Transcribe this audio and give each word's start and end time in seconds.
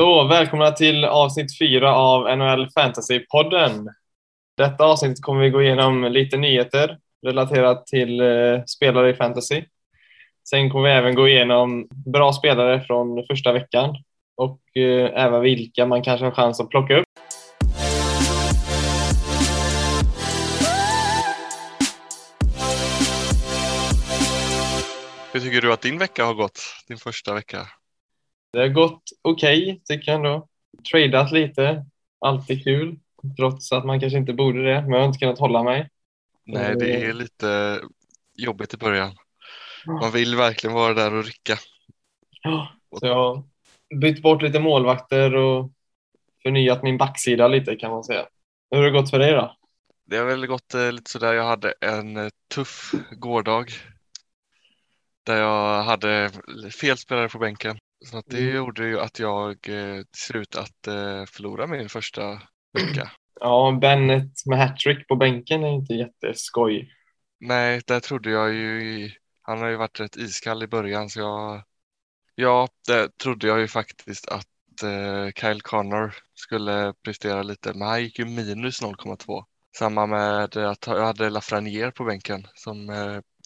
Så 0.00 0.24
välkomna 0.24 0.70
till 0.70 1.04
avsnitt 1.04 1.58
fyra 1.58 1.94
av 1.94 2.38
NHL 2.38 2.68
Fantasy-podden. 2.68 3.88
Detta 4.56 4.84
avsnitt 4.84 5.22
kommer 5.22 5.40
vi 5.40 5.50
gå 5.50 5.62
igenom 5.62 6.04
lite 6.04 6.36
nyheter 6.36 6.98
relaterat 7.26 7.86
till 7.86 8.20
eh, 8.20 8.64
spelare 8.66 9.10
i 9.10 9.14
fantasy. 9.14 9.64
Sen 10.48 10.70
kommer 10.70 10.88
vi 10.88 10.94
även 10.94 11.14
gå 11.14 11.28
igenom 11.28 11.88
bra 12.12 12.32
spelare 12.32 12.80
från 12.80 13.24
första 13.26 13.52
veckan 13.52 13.96
och 14.36 14.60
eh, 14.74 15.24
även 15.24 15.40
vilka 15.40 15.86
man 15.86 16.02
kanske 16.02 16.26
har 16.26 16.32
chans 16.32 16.60
att 16.60 16.70
plocka 16.70 16.96
upp. 16.96 17.06
Hur 25.32 25.40
tycker 25.40 25.60
du 25.60 25.72
att 25.72 25.82
din 25.82 25.98
vecka 25.98 26.24
har 26.24 26.34
gått? 26.34 26.60
Din 26.88 26.98
första 26.98 27.34
vecka? 27.34 27.66
Det 28.52 28.58
har 28.58 28.68
gått 28.68 29.02
okej, 29.22 29.62
okay, 29.62 29.80
tycker 29.84 30.12
jag 30.12 30.18
ändå. 30.18 30.48
Tradat 30.92 31.32
lite, 31.32 31.84
alltid 32.18 32.64
kul, 32.64 32.98
trots 33.36 33.72
att 33.72 33.84
man 33.84 34.00
kanske 34.00 34.18
inte 34.18 34.32
borde 34.32 34.64
det, 34.64 34.82
men 34.82 34.90
jag 34.90 34.98
har 34.98 35.06
inte 35.06 35.18
kunnat 35.18 35.38
hålla 35.38 35.62
mig. 35.62 35.88
Nej, 36.44 36.76
det 36.78 37.04
är 37.04 37.12
lite 37.12 37.80
jobbigt 38.34 38.74
i 38.74 38.76
början. 38.76 39.12
Man 39.86 40.12
vill 40.12 40.36
verkligen 40.36 40.74
vara 40.74 40.94
där 40.94 41.14
och 41.14 41.24
rycka. 41.24 41.58
Ja, 42.42 42.72
så 42.98 43.06
jag 43.06 43.14
har 43.14 43.42
bytt 44.00 44.22
bort 44.22 44.42
lite 44.42 44.60
målvakter 44.60 45.34
och 45.34 45.70
förnyat 46.42 46.82
min 46.82 46.98
backsida 46.98 47.48
lite 47.48 47.76
kan 47.76 47.90
man 47.90 48.04
säga. 48.04 48.26
Hur 48.70 48.78
har 48.78 48.84
det 48.84 48.90
gått 48.90 49.10
för 49.10 49.18
dig 49.18 49.32
då? 49.32 49.56
Det 50.04 50.16
har 50.16 50.26
väl 50.26 50.46
gått 50.46 50.74
eh, 50.74 50.92
lite 50.92 51.10
sådär. 51.10 51.34
Jag 51.34 51.44
hade 51.44 51.74
en 51.80 52.16
eh, 52.16 52.28
tuff 52.54 52.92
gårdag 53.10 53.66
där 55.24 55.36
jag 55.36 55.82
hade 55.82 56.30
fel 56.80 56.96
spelare 56.96 57.28
på 57.28 57.38
bänken. 57.38 57.78
Så 58.04 58.18
att 58.18 58.26
det 58.26 58.42
mm. 58.42 58.56
gjorde 58.56 58.86
ju 58.86 59.00
att 59.00 59.18
jag 59.18 59.50
eh, 59.50 59.96
till 59.96 60.20
slut 60.20 60.56
att 60.56 60.86
eh, 60.86 61.24
förlora 61.26 61.66
min 61.66 61.88
första 61.88 62.42
vecka. 62.72 63.10
Ja, 63.42 63.78
Bennett 63.80 64.46
med 64.46 64.58
hattrick 64.58 65.08
på 65.08 65.16
bänken 65.16 65.64
är 65.64 65.68
inte 65.68 65.94
jätteskoj. 65.94 66.92
Nej, 67.38 67.80
där 67.86 68.00
trodde 68.00 68.30
jag 68.30 68.54
ju, 68.54 69.10
han 69.42 69.58
har 69.58 69.68
ju 69.68 69.76
varit 69.76 70.00
rätt 70.00 70.16
iskall 70.16 70.62
i 70.62 70.66
början 70.66 71.10
så 71.10 71.20
jag, 71.20 71.62
ja, 72.34 72.68
där 72.86 73.08
trodde 73.08 73.46
jag 73.46 73.60
ju 73.60 73.68
faktiskt 73.68 74.28
att 74.28 74.82
eh, 74.82 75.30
Kyle 75.34 75.60
Connor 75.60 76.14
skulle 76.34 76.94
prestera 77.02 77.42
lite, 77.42 77.74
men 77.74 77.88
han 77.88 78.02
gick 78.02 78.18
ju 78.18 78.24
minus 78.24 78.82
0,2. 78.82 79.44
Samma 79.78 80.06
med 80.06 80.44
att 80.56 80.86
jag 80.86 81.06
hade 81.06 81.30
Lafreniere 81.30 81.92
på 81.92 82.04
bänken 82.04 82.46
som 82.54 82.86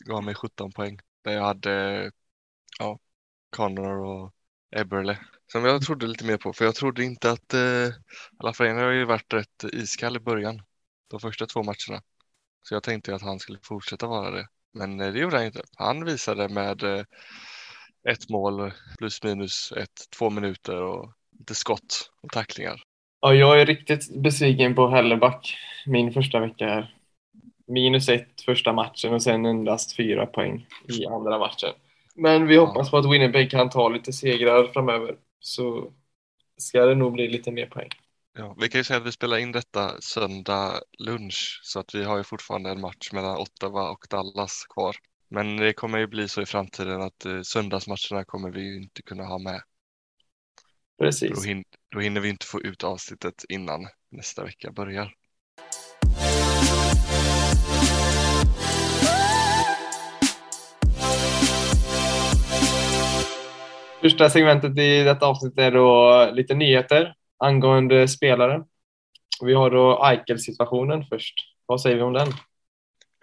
gav 0.06 0.24
mig 0.24 0.34
17 0.34 0.72
poäng. 0.72 0.98
Där 1.24 1.32
jag 1.32 1.44
hade 1.44 2.10
ja, 2.78 2.98
Connor 3.50 4.04
och 4.04 4.34
Eberle 4.74 5.18
som 5.52 5.64
jag 5.64 5.82
trodde 5.82 6.06
lite 6.06 6.24
mer 6.24 6.36
på. 6.36 6.52
För 6.52 6.64
jag 6.64 6.74
trodde 6.74 7.04
inte 7.04 7.30
att 7.30 7.54
eh, 7.54 7.88
Lafreniere 8.44 8.84
har 8.84 8.92
ju 8.92 9.04
varit 9.04 9.32
rätt 9.32 9.64
iskall 9.72 10.16
i 10.16 10.20
början. 10.20 10.62
De 11.10 11.20
första 11.20 11.46
två 11.46 11.62
matcherna. 11.62 12.02
Så 12.62 12.74
jag 12.74 12.82
tänkte 12.82 13.14
att 13.14 13.22
han 13.22 13.38
skulle 13.38 13.58
fortsätta 13.62 14.06
vara 14.06 14.30
det. 14.30 14.46
Men 14.74 15.00
eh, 15.00 15.12
det 15.12 15.18
gjorde 15.18 15.36
han 15.36 15.46
inte. 15.46 15.62
Han 15.76 16.04
visade 16.04 16.48
med 16.48 16.82
eh, 16.82 17.04
ett 18.08 18.28
mål 18.28 18.72
plus 18.98 19.22
minus 19.22 19.72
ett, 19.76 20.10
två 20.18 20.30
minuter 20.30 20.82
och 20.82 21.12
lite 21.38 21.54
skott 21.54 22.10
och 22.22 22.32
tacklingar. 22.32 22.82
Ja, 23.20 23.34
jag 23.34 23.60
är 23.60 23.66
riktigt 23.66 24.22
besviken 24.22 24.74
på 24.74 24.88
Helleback 24.88 25.56
min 25.86 26.12
första 26.12 26.40
vecka 26.40 26.66
här 26.66 26.94
minus 27.66 28.08
ett 28.08 28.40
första 28.44 28.72
matchen 28.72 29.14
och 29.14 29.22
sen 29.22 29.46
endast 29.46 29.96
fyra 29.96 30.26
poäng 30.26 30.66
i 30.88 31.06
andra 31.06 31.38
matchen. 31.38 31.70
Men 32.14 32.46
vi 32.46 32.56
hoppas 32.56 32.90
på 32.90 32.96
att 32.96 33.12
Winnipeg 33.12 33.50
kan 33.50 33.70
ta 33.70 33.88
lite 33.88 34.12
segrar 34.12 34.72
framöver 34.72 35.16
så 35.40 35.92
ska 36.56 36.84
det 36.86 36.94
nog 36.94 37.12
bli 37.12 37.28
lite 37.28 37.52
mer 37.52 37.66
poäng. 37.66 37.88
Ja, 38.36 38.56
vi 38.60 38.68
kan 38.68 38.78
ju 38.78 38.84
säga 38.84 38.96
att 38.96 39.06
vi 39.06 39.12
spelar 39.12 39.38
in 39.38 39.52
detta 39.52 40.00
söndag 40.00 40.80
lunch 40.98 41.60
så 41.62 41.80
att 41.80 41.94
vi 41.94 42.04
har 42.04 42.16
ju 42.16 42.24
fortfarande 42.24 42.70
en 42.70 42.80
match 42.80 43.12
mellan 43.12 43.36
Ottawa 43.36 43.90
och 43.90 44.06
Dallas 44.10 44.66
kvar. 44.74 44.96
Men 45.28 45.56
det 45.56 45.72
kommer 45.72 45.98
ju 45.98 46.06
bli 46.06 46.28
så 46.28 46.42
i 46.42 46.46
framtiden 46.46 47.02
att 47.02 47.24
eh, 47.24 47.42
söndagsmatcherna 47.42 48.24
kommer 48.24 48.50
vi 48.50 48.60
ju 48.60 48.76
inte 48.76 49.02
kunna 49.02 49.24
ha 49.24 49.38
med. 49.38 49.62
Precis. 50.98 51.30
Då, 51.30 51.40
hin 51.40 51.64
då 51.88 52.00
hinner 52.00 52.20
vi 52.20 52.28
inte 52.28 52.46
få 52.46 52.62
ut 52.62 52.84
avsnittet 52.84 53.44
innan 53.48 53.86
nästa 54.10 54.44
vecka 54.44 54.72
börjar. 54.72 55.14
Första 64.04 64.30
segmentet 64.30 64.78
i 64.78 65.02
detta 65.04 65.26
avsnitt 65.26 65.58
är 65.58 65.70
då 65.70 66.30
lite 66.32 66.54
nyheter 66.54 67.14
angående 67.38 68.08
spelare. 68.08 68.64
Vi 69.44 69.54
har 69.54 69.70
då 69.70 70.04
Eichel-situationen 70.04 71.04
först. 71.04 71.34
Vad 71.66 71.80
säger 71.80 71.96
vi 71.96 72.02
om 72.02 72.12
den? 72.12 72.28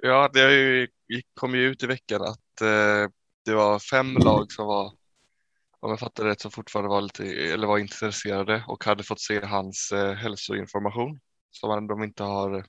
Ja, 0.04 0.30
det 0.34 0.54
ju, 0.54 0.88
kom 1.34 1.56
ju 1.56 1.62
ut 1.62 1.84
i 1.84 1.88
veckan 1.88 2.22
att 2.22 2.62
eh, 2.62 3.12
det 3.46 3.54
var 3.54 3.80
fem 3.80 4.14
lag 4.14 4.52
som 4.52 4.68
var, 4.68 4.92
om 5.80 5.90
jag 5.90 6.00
fattar 6.00 6.26
rätt, 6.26 6.42
som 6.42 6.52
fortfarande 6.52 6.90
var 6.90 7.02
lite, 7.02 7.24
eller 7.26 7.68
var 7.68 7.78
intresserade 7.78 8.64
och 8.68 8.86
hade 8.86 9.04
fått 9.04 9.22
se 9.22 9.46
hans 9.46 9.92
eh, 9.92 10.14
hälsoinformation 10.14 11.20
som 11.52 11.88
de 11.88 12.04
inte 12.04 12.24
har 12.24 12.66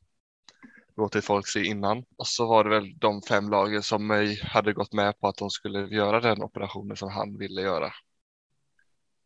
låtit 0.96 1.24
folk 1.24 1.48
se 1.48 1.64
innan. 1.64 2.04
Och 2.16 2.26
så 2.26 2.46
var 2.46 2.64
det 2.64 2.70
väl 2.70 2.98
de 2.98 3.22
fem 3.22 3.50
lagen 3.50 3.82
som 3.82 4.28
hade 4.42 4.72
gått 4.72 4.92
med 4.92 5.20
på 5.20 5.28
att 5.28 5.36
de 5.36 5.50
skulle 5.50 5.96
göra 5.96 6.20
den 6.20 6.42
operationen 6.42 6.96
som 6.96 7.10
han 7.10 7.38
ville 7.38 7.62
göra. 7.62 7.92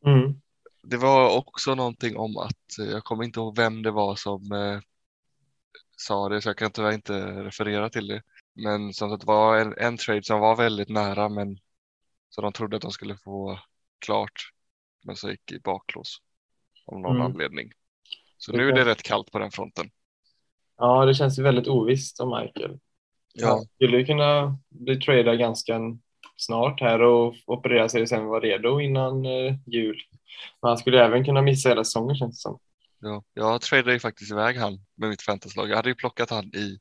Mm. 0.06 0.40
Det 0.82 0.96
var 0.96 1.36
också 1.36 1.74
någonting 1.74 2.16
om 2.16 2.36
att, 2.36 2.78
jag 2.78 3.04
kommer 3.04 3.24
inte 3.24 3.40
ihåg 3.40 3.56
vem 3.56 3.82
det 3.82 3.90
var 3.90 4.14
som 4.14 4.52
eh, 4.52 4.80
sa 5.96 6.28
det, 6.28 6.42
så 6.42 6.48
jag 6.48 6.56
kan 6.56 6.70
tyvärr 6.70 6.92
inte 6.92 7.44
referera 7.44 7.90
till 7.90 8.06
det. 8.06 8.22
Men 8.54 8.92
som 8.92 9.12
att 9.12 9.20
det 9.20 9.26
var 9.26 9.56
en, 9.58 9.74
en 9.78 9.96
trade 9.96 10.22
som 10.22 10.40
var 10.40 10.56
väldigt 10.56 10.88
nära, 10.88 11.28
men 11.28 11.58
så 12.28 12.40
de 12.40 12.52
trodde 12.52 12.76
att 12.76 12.82
de 12.82 12.90
skulle 12.90 13.16
få 13.16 13.60
klart, 13.98 14.52
men 15.04 15.16
så 15.16 15.30
gick 15.30 15.52
i 15.52 15.60
baklås 15.60 16.22
av 16.86 17.00
någon 17.00 17.16
mm. 17.16 17.26
anledning. 17.26 17.72
Så 18.38 18.52
nu 18.52 18.68
är 18.68 18.72
det 18.72 18.84
rätt 18.84 19.02
kallt 19.02 19.30
på 19.30 19.38
den 19.38 19.50
fronten. 19.50 19.90
Ja, 20.76 21.04
det 21.04 21.14
känns 21.14 21.38
ju 21.38 21.42
väldigt 21.42 21.68
ovisst 21.68 22.20
om 22.20 22.40
Michael. 22.40 22.78
Ja. 23.34 23.48
Han 23.48 23.66
skulle 23.74 24.04
kunna 24.04 24.58
bli 24.68 25.00
tradad 25.00 25.38
ganska 25.38 25.80
snart 26.36 26.80
här 26.80 27.02
och 27.02 27.34
operera 27.46 27.88
sig 27.88 28.02
och 28.02 28.08
sen 28.08 28.26
vara 28.26 28.40
redo 28.40 28.80
innan 28.80 29.26
eh, 29.26 29.54
jul. 29.66 30.02
Men 30.62 30.68
han 30.68 30.78
skulle 30.78 31.04
även 31.04 31.24
kunna 31.24 31.42
missa 31.42 31.68
hela 31.68 31.84
säsongen 31.84 32.16
känns 32.16 32.36
det 32.36 32.40
som. 32.40 32.58
Ja, 33.00 33.24
jag 33.34 33.60
tradade 33.60 33.92
ju 33.92 33.98
faktiskt 33.98 34.32
iväg 34.32 34.56
han 34.56 34.84
med 34.94 35.08
mitt 35.08 35.22
fantasylag. 35.22 35.70
Jag 35.70 35.76
hade 35.76 35.88
ju 35.88 35.94
plockat 35.94 36.30
han 36.30 36.44
i 36.44 36.78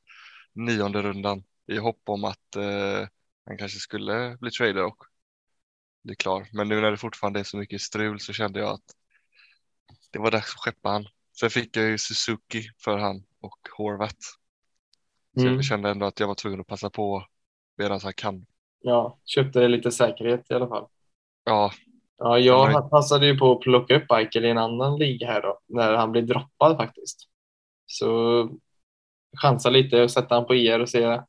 nionde 0.53 1.01
rundan 1.01 1.43
i 1.67 1.77
hopp 1.77 2.01
om 2.05 2.23
att 2.23 2.55
eh, 2.55 3.07
han 3.45 3.57
kanske 3.57 3.79
skulle 3.79 4.37
bli 4.41 4.51
tradad 4.51 4.85
och 4.85 4.97
bli 6.03 6.15
klar. 6.15 6.47
Men 6.53 6.67
nu 6.67 6.81
när 6.81 6.91
det 6.91 6.97
fortfarande 6.97 7.39
är 7.39 7.43
så 7.43 7.57
mycket 7.57 7.81
strul 7.81 8.19
så 8.19 8.33
kände 8.33 8.59
jag 8.59 8.69
att 8.69 8.95
det 10.11 10.19
var 10.19 10.31
dags 10.31 10.53
att 10.53 10.59
skeppa 10.59 10.89
han. 10.89 11.07
Sen 11.39 11.49
fick 11.49 11.77
jag 11.77 11.85
ju 11.85 11.97
Suzuki 11.97 12.63
för 12.83 12.97
han 12.97 13.23
och 13.45 13.59
Horvat. 13.77 14.17
Så 15.35 15.41
mm. 15.41 15.53
jag 15.53 15.63
kände 15.63 15.89
ändå 15.89 16.05
att 16.05 16.19
jag 16.19 16.27
var 16.27 16.35
tvungen 16.35 16.59
att 16.59 16.67
passa 16.67 16.89
på 16.89 17.25
medan 17.77 17.99
han 18.03 18.13
kan. 18.13 18.45
Ja, 18.81 19.19
köpte 19.25 19.67
lite 19.67 19.91
säkerhet 19.91 20.51
i 20.51 20.53
alla 20.53 20.67
fall. 20.67 20.87
Ja. 21.43 21.71
Ja, 22.17 22.39
jag 22.39 22.71
men... 22.71 22.89
passade 22.89 23.25
ju 23.25 23.37
på 23.37 23.51
att 23.51 23.61
plocka 23.61 23.95
upp 23.95 24.11
Eichel 24.11 24.45
i 24.45 24.49
en 24.49 24.57
annan 24.57 24.97
liga 24.97 25.27
här 25.27 25.41
då, 25.41 25.59
när 25.67 25.93
han 25.93 26.11
blev 26.11 26.25
droppad 26.25 26.77
faktiskt. 26.77 27.29
Så 27.85 28.49
chansa 29.41 29.69
lite 29.69 30.03
och 30.03 30.11
sätta 30.11 30.35
han 30.35 30.45
på 30.45 30.55
IR 30.55 30.79
och 30.79 30.89
se 30.89 31.21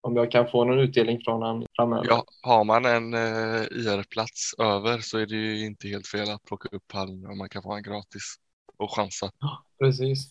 om 0.00 0.16
jag 0.16 0.30
kan 0.30 0.48
få 0.48 0.64
någon 0.64 0.78
utdelning 0.78 1.20
från 1.24 1.42
honom 1.42 1.66
framöver. 1.76 2.06
Ja, 2.08 2.24
har 2.42 2.64
man 2.64 2.84
en 2.84 3.14
eh, 3.14 3.62
IR-plats 3.70 4.54
över 4.58 4.98
så 4.98 5.18
är 5.18 5.26
det 5.26 5.36
ju 5.36 5.66
inte 5.66 5.88
helt 5.88 6.06
fel 6.06 6.30
att 6.30 6.44
plocka 6.44 6.68
upp 6.76 6.92
honom 6.92 7.30
om 7.30 7.38
man 7.38 7.48
kan 7.48 7.62
få 7.62 7.68
honom 7.68 7.82
gratis 7.82 8.36
och 8.76 8.96
chansa. 8.96 9.30
Ja, 9.38 9.64
precis. 9.78 10.30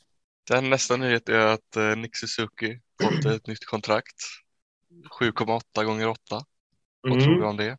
Den 0.50 0.70
nästa 0.70 0.98
nyhet 0.98 1.30
är 1.30 1.46
att 1.46 1.76
eh, 1.76 1.96
Nick 1.96 2.18
Suzuki 2.18 2.80
fått 3.04 3.26
ett 3.26 3.48
nytt 3.48 3.66
kontrakt. 3.66 4.16
7,8 5.20 5.84
gånger 5.84 6.08
8. 6.08 6.20
Vad 7.02 7.14
mm. 7.14 7.24
tror 7.24 7.36
du 7.36 7.46
om 7.46 7.58
det? 7.58 7.78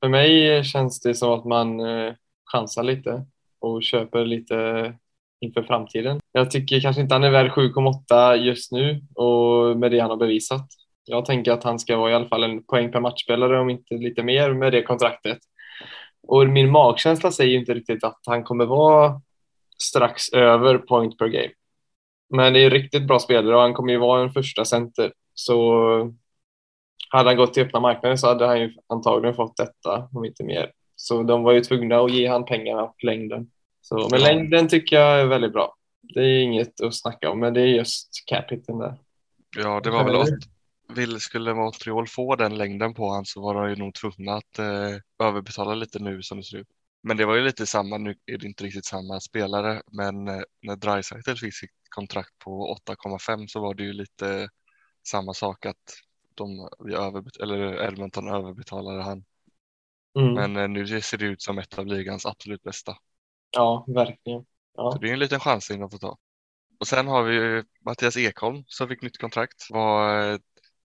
För 0.00 0.08
mig 0.08 0.64
känns 0.64 1.00
det 1.00 1.14
som 1.14 1.30
att 1.30 1.44
man 1.44 1.80
eh, 1.80 2.14
chansar 2.52 2.82
lite 2.82 3.26
och 3.58 3.82
köper 3.82 4.24
lite 4.24 4.94
inför 5.40 5.62
framtiden. 5.62 6.20
Jag 6.32 6.50
tycker 6.50 6.80
kanske 6.80 7.02
inte 7.02 7.14
han 7.14 7.24
är 7.24 7.30
värd 7.30 7.50
7,8 7.50 8.34
just 8.34 8.72
nu 8.72 9.02
och 9.14 9.76
med 9.78 9.90
det 9.90 10.00
han 10.00 10.10
har 10.10 10.16
bevisat. 10.16 10.66
Jag 11.04 11.24
tänker 11.24 11.52
att 11.52 11.64
han 11.64 11.78
ska 11.78 11.96
vara 11.96 12.10
i 12.10 12.14
alla 12.14 12.28
fall 12.28 12.44
en 12.44 12.64
poäng 12.64 12.92
per 12.92 13.00
matchspelare 13.00 13.60
om 13.60 13.70
inte 13.70 13.94
lite 13.94 14.22
mer 14.22 14.52
med 14.52 14.72
det 14.72 14.82
kontraktet. 14.82 15.38
Och 16.28 16.48
min 16.48 16.70
magkänsla 16.70 17.32
säger 17.32 17.58
inte 17.58 17.74
riktigt 17.74 18.04
att 18.04 18.20
han 18.26 18.44
kommer 18.44 18.66
vara 18.66 19.20
strax 19.78 20.28
över 20.28 20.78
point 20.78 21.18
per 21.18 21.26
game. 21.26 21.50
Men 22.28 22.52
det 22.52 22.60
är 22.60 22.70
riktigt 22.70 23.06
bra 23.06 23.18
spelare 23.18 23.56
och 23.56 23.62
han 23.62 23.74
kommer 23.74 23.92
ju 23.92 23.98
vara 23.98 24.22
en 24.22 24.32
första 24.32 24.64
center. 24.64 25.12
Så 25.34 26.12
hade 27.10 27.28
han 27.28 27.36
gått 27.36 27.54
till 27.54 27.62
öppna 27.62 27.80
marknaden 27.80 28.18
så 28.18 28.26
hade 28.26 28.46
han 28.46 28.60
ju 28.60 28.74
antagligen 28.86 29.34
fått 29.34 29.56
detta, 29.56 30.08
om 30.12 30.24
inte 30.24 30.44
mer. 30.44 30.72
Så 30.96 31.22
de 31.22 31.42
var 31.42 31.52
ju 31.52 31.60
tvungna 31.60 32.00
att 32.00 32.12
ge 32.12 32.28
han 32.28 32.44
pengarna 32.44 32.82
och 32.82 33.04
längden. 33.04 33.50
Så, 33.80 34.08
men 34.10 34.20
längden 34.20 34.68
tycker 34.68 34.96
jag 34.96 35.20
är 35.20 35.26
väldigt 35.26 35.52
bra. 35.52 35.74
Det 36.14 36.20
är 36.20 36.42
inget 36.42 36.80
att 36.80 36.94
snacka 36.94 37.30
om, 37.30 37.40
men 37.40 37.54
det 37.54 37.60
är 37.60 37.66
just 37.66 38.08
cap-hiten 38.26 38.78
där. 38.78 38.94
Ja, 39.56 39.80
det 39.84 39.90
var 39.90 40.04
väl 40.04 40.16
att 40.16 40.28
vill, 40.94 41.20
skulle 41.20 41.54
Montreal 41.54 42.06
få 42.06 42.36
den 42.36 42.58
längden 42.58 42.94
på 42.94 43.08
han 43.08 43.24
så 43.24 43.40
var 43.40 43.54
de 43.54 43.70
ju 43.70 43.76
nog 43.76 43.94
tvungna 43.94 44.34
att 44.34 44.58
eh, 44.58 45.26
överbetala 45.26 45.74
lite 45.74 45.98
nu 45.98 46.22
som 46.22 46.38
det 46.38 46.44
ser 46.44 46.56
ut. 46.56 46.68
Men 47.02 47.16
det 47.16 47.26
var 47.26 47.34
ju 47.34 47.44
lite 47.44 47.66
samma, 47.66 47.98
nu 47.98 48.14
är 48.26 48.38
det 48.38 48.46
inte 48.46 48.64
riktigt 48.64 48.84
samma 48.84 49.20
spelare, 49.20 49.82
men 49.92 50.28
eh, 50.28 50.42
när 50.62 50.76
Dreisaitl 50.76 51.34
fick 51.34 51.54
sitt 51.54 51.70
kontrakt 51.88 52.38
på 52.38 52.78
8,5 52.88 53.46
så 53.46 53.60
var 53.60 53.74
det 53.74 53.82
ju 53.82 53.92
lite 53.92 54.48
samma 55.08 55.34
sak 55.34 55.66
att 55.66 55.94
de, 56.34 56.68
överbet- 56.78 57.42
eller 57.42 57.84
Edmonton 57.88 58.28
överbetalade 58.28 59.02
han. 59.02 59.24
Mm. 60.18 60.34
Men 60.34 60.56
eh, 60.56 60.68
nu 60.68 61.00
ser 61.00 61.18
det 61.18 61.24
ut 61.24 61.42
som 61.42 61.58
ett 61.58 61.78
av 61.78 61.86
ligans 61.86 62.26
absolut 62.26 62.62
bästa. 62.62 62.96
Ja, 63.50 63.84
verkligen. 63.88 64.46
Ja. 64.76 64.92
Så 64.92 64.98
det 64.98 65.08
är 65.08 65.12
en 65.12 65.18
liten 65.18 65.40
chansning 65.40 65.82
att 65.82 65.92
få 65.92 65.98
ta. 65.98 66.18
Och 66.80 66.86
sen 66.86 67.06
har 67.06 67.22
vi 67.22 67.34
ju 67.34 67.64
Mattias 67.80 68.16
Ekholm 68.16 68.64
som 68.66 68.88
fick 68.88 69.02
nytt 69.02 69.18
kontrakt. 69.18 69.66
Vad 69.70 70.30
eh, 70.32 70.38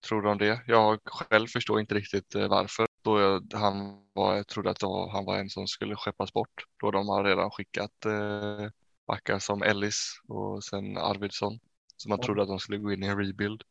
tror 0.08 0.22
du 0.22 0.28
om 0.30 0.38
det? 0.38 0.62
Jag 0.66 1.00
själv 1.04 1.46
förstår 1.46 1.80
inte 1.80 1.94
riktigt 1.94 2.34
varför. 2.34 2.86
Då 3.02 3.20
jag, 3.20 3.52
han 3.54 4.02
var, 4.12 4.36
jag 4.36 4.46
trodde 4.48 4.70
att 4.70 4.82
var, 4.82 5.10
han 5.10 5.24
var 5.24 5.38
en 5.38 5.50
som 5.50 5.66
skulle 5.66 5.96
skeppas 5.96 6.32
bort. 6.32 6.64
Då 6.82 6.90
de 6.90 7.08
har 7.08 7.24
redan 7.24 7.50
skickat 7.50 8.04
eh, 8.06 8.68
backar 9.06 9.38
som 9.38 9.62
Ellis 9.62 10.20
och 10.28 10.64
sen 10.64 10.96
Arvidsson. 10.96 11.58
Så 11.96 12.08
man 12.08 12.18
Ja. 12.20 12.26
trodde 12.26 12.42
att 12.42 12.48
de 12.48 12.58
skulle 12.58 12.78
gå 12.78 12.92
in 12.92 13.02
i 13.02 13.06
en 13.06 13.18
rebuild. 13.18 13.62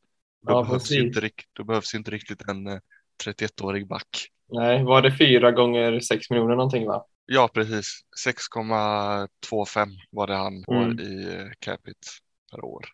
Då, 0.41 0.53
Ja, 0.53 0.63
behövs, 0.63 0.91
inte, 0.91 1.19
rikt- 1.19 1.49
då 1.53 1.63
behövs 1.63 1.95
inte 1.95 2.11
riktigt 2.11 2.41
en 2.49 2.67
eh, 2.67 2.79
31-årig 3.25 3.87
back. 3.87 4.27
Nej, 4.49 4.83
var 4.83 5.01
det 5.01 5.17
fyra 5.17 5.51
gånger 5.51 5.99
sex 5.99 6.29
miljoner 6.29 6.55
någonting 6.55 6.87
va? 6.87 7.05
Ja, 7.25 7.49
precis. 7.53 8.01
6,25 8.25 9.89
var 10.11 10.27
det 10.27 10.35
han 10.35 10.63
får 10.65 10.75
Mm. 10.75 10.99
i 10.99 11.35
eh, 11.35 11.47
capita 11.59 11.99
per 12.51 12.65
år. 12.65 12.85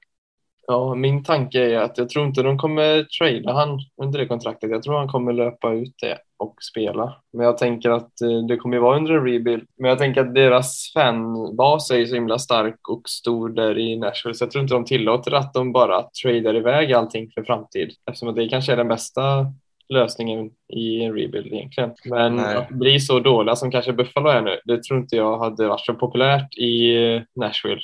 Ja, 0.70 0.96
min 0.96 1.24
tanke 1.24 1.60
är 1.60 1.80
att 1.80 1.98
jag 1.98 2.10
tror 2.10 2.26
inte 2.26 2.44
de 2.44 2.58
kommer 2.58 3.04
trada 3.04 3.54
han 3.54 3.80
under 4.02 4.20
det 4.20 4.26
kontraktet. 4.26 4.70
Jag 4.70 4.84
tror 4.84 4.98
han 4.98 5.08
kommer 5.08 5.34
löpa 5.34 5.74
ut 5.74 5.94
det 6.02 6.18
och 6.38 6.56
spela. 6.72 7.16
Men 7.34 7.46
jag 7.46 7.58
tänker 7.58 7.90
att 7.90 8.22
eh, 8.22 8.46
det 8.48 8.58
kommer 8.58 8.78
vara 8.78 8.98
under 8.98 9.14
en 9.14 9.26
rebuild. 9.26 9.68
Men 9.78 9.90
jag 9.90 9.98
tänker 9.98 10.22
att 10.22 10.36
deras 10.36 10.92
fanbas 10.94 11.92
är 11.92 12.06
så 12.06 12.16
himla 12.16 12.40
stark 12.40 12.90
och 12.90 13.02
stor 13.10 13.50
där 13.50 13.78
i 13.78 13.98
Nashville 13.98 14.34
så 14.34 14.44
jag 14.44 14.52
tror 14.52 14.62
inte 14.62 14.74
de 14.74 14.86
tillåter 14.86 15.32
att 15.32 15.54
de 15.54 15.72
bara 15.72 16.04
tradar 16.24 16.56
iväg 16.56 16.94
allting 16.94 17.32
för 17.34 17.44
framtid. 17.44 17.92
Eftersom 18.10 18.36
det 18.36 18.50
kanske 18.50 18.72
är 18.74 18.78
den 18.78 18.88
bästa 18.88 19.54
lösningen 19.90 20.50
i 20.74 21.04
en 21.04 21.14
rebuild 21.14 21.54
egentligen. 21.54 21.92
Men 22.06 22.36
Nej. 22.36 22.56
att 22.56 22.70
bli 22.70 23.00
så 23.00 23.20
dåliga 23.20 23.56
som 23.56 23.72
kanske 23.72 23.94
Buffalo 23.94 24.30
är 24.30 24.42
nu, 24.42 24.60
det 24.66 24.84
tror 24.84 25.00
inte 25.00 25.16
jag 25.16 25.38
hade 25.38 25.68
varit 25.68 25.86
så 25.86 25.94
populärt 25.94 26.58
i 26.58 27.06
eh, 27.06 27.22
Nashville. 27.36 27.82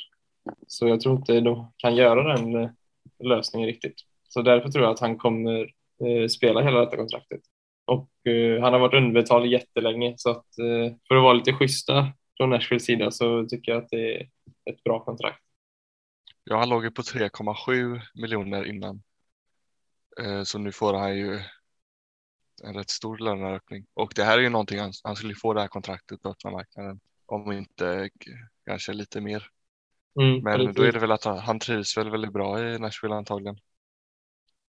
Så 0.66 0.88
jag 0.88 1.00
tror 1.00 1.16
inte 1.16 1.40
de 1.40 1.72
kan 1.76 1.96
göra 1.96 2.36
den 2.36 2.54
eh, 2.54 2.70
lösningen 3.18 3.66
riktigt. 3.66 3.94
Så 4.28 4.42
därför 4.42 4.68
tror 4.68 4.84
jag 4.84 4.92
att 4.92 5.00
han 5.00 5.18
kommer 5.18 5.60
eh, 6.04 6.28
spela 6.28 6.62
hela 6.62 6.80
detta 6.80 6.96
kontraktet. 6.96 7.40
Och 7.84 8.26
eh, 8.26 8.62
han 8.62 8.72
har 8.72 8.80
varit 8.80 8.94
underbetald 8.94 9.46
jättelänge 9.46 10.14
så 10.16 10.30
att 10.30 10.46
för 11.08 11.16
att 11.16 11.22
vara 11.22 11.32
lite 11.32 11.52
schyssta 11.52 12.12
från 12.36 12.50
Nashvilles 12.50 12.84
sida 12.84 13.10
så 13.10 13.46
tycker 13.46 13.72
jag 13.72 13.82
att 13.82 13.88
det 13.88 14.16
är 14.16 14.28
ett 14.70 14.84
bra 14.84 15.04
kontrakt. 15.04 15.40
Ja, 16.44 16.58
han 16.58 16.68
låg 16.68 16.84
ju 16.84 16.90
på 16.90 17.02
3,7 17.02 18.00
miljoner 18.14 18.64
innan. 18.64 19.02
Så 20.44 20.58
nu 20.58 20.72
får 20.72 20.94
han 20.94 21.16
ju 21.16 21.40
en 22.62 22.74
rätt 22.74 22.90
stor 22.90 23.18
löneökning. 23.18 23.86
Och 23.94 24.12
det 24.16 24.24
här 24.24 24.38
är 24.38 24.42
ju 24.42 24.48
någonting 24.48 24.78
han, 24.78 24.92
han 25.04 25.16
skulle 25.16 25.34
få 25.34 25.54
det 25.54 25.60
här 25.60 25.68
kontraktet 25.68 26.22
på 26.22 26.28
öppna 26.28 26.50
marknaden. 26.50 27.00
Om 27.26 27.52
inte 27.52 28.10
kanske 28.66 28.92
lite 28.92 29.20
mer. 29.20 29.50
Mm, 30.20 30.42
Men 30.42 30.58
precis. 30.58 30.76
då 30.76 30.82
är 30.82 30.92
det 30.92 30.98
väl 30.98 31.12
att 31.12 31.24
han, 31.24 31.38
han 31.38 31.58
trivs 31.58 31.98
väl 31.98 32.10
väldigt 32.10 32.32
bra 32.32 32.60
i 32.68 32.78
Nashville 32.78 33.14
antagligen. 33.14 33.56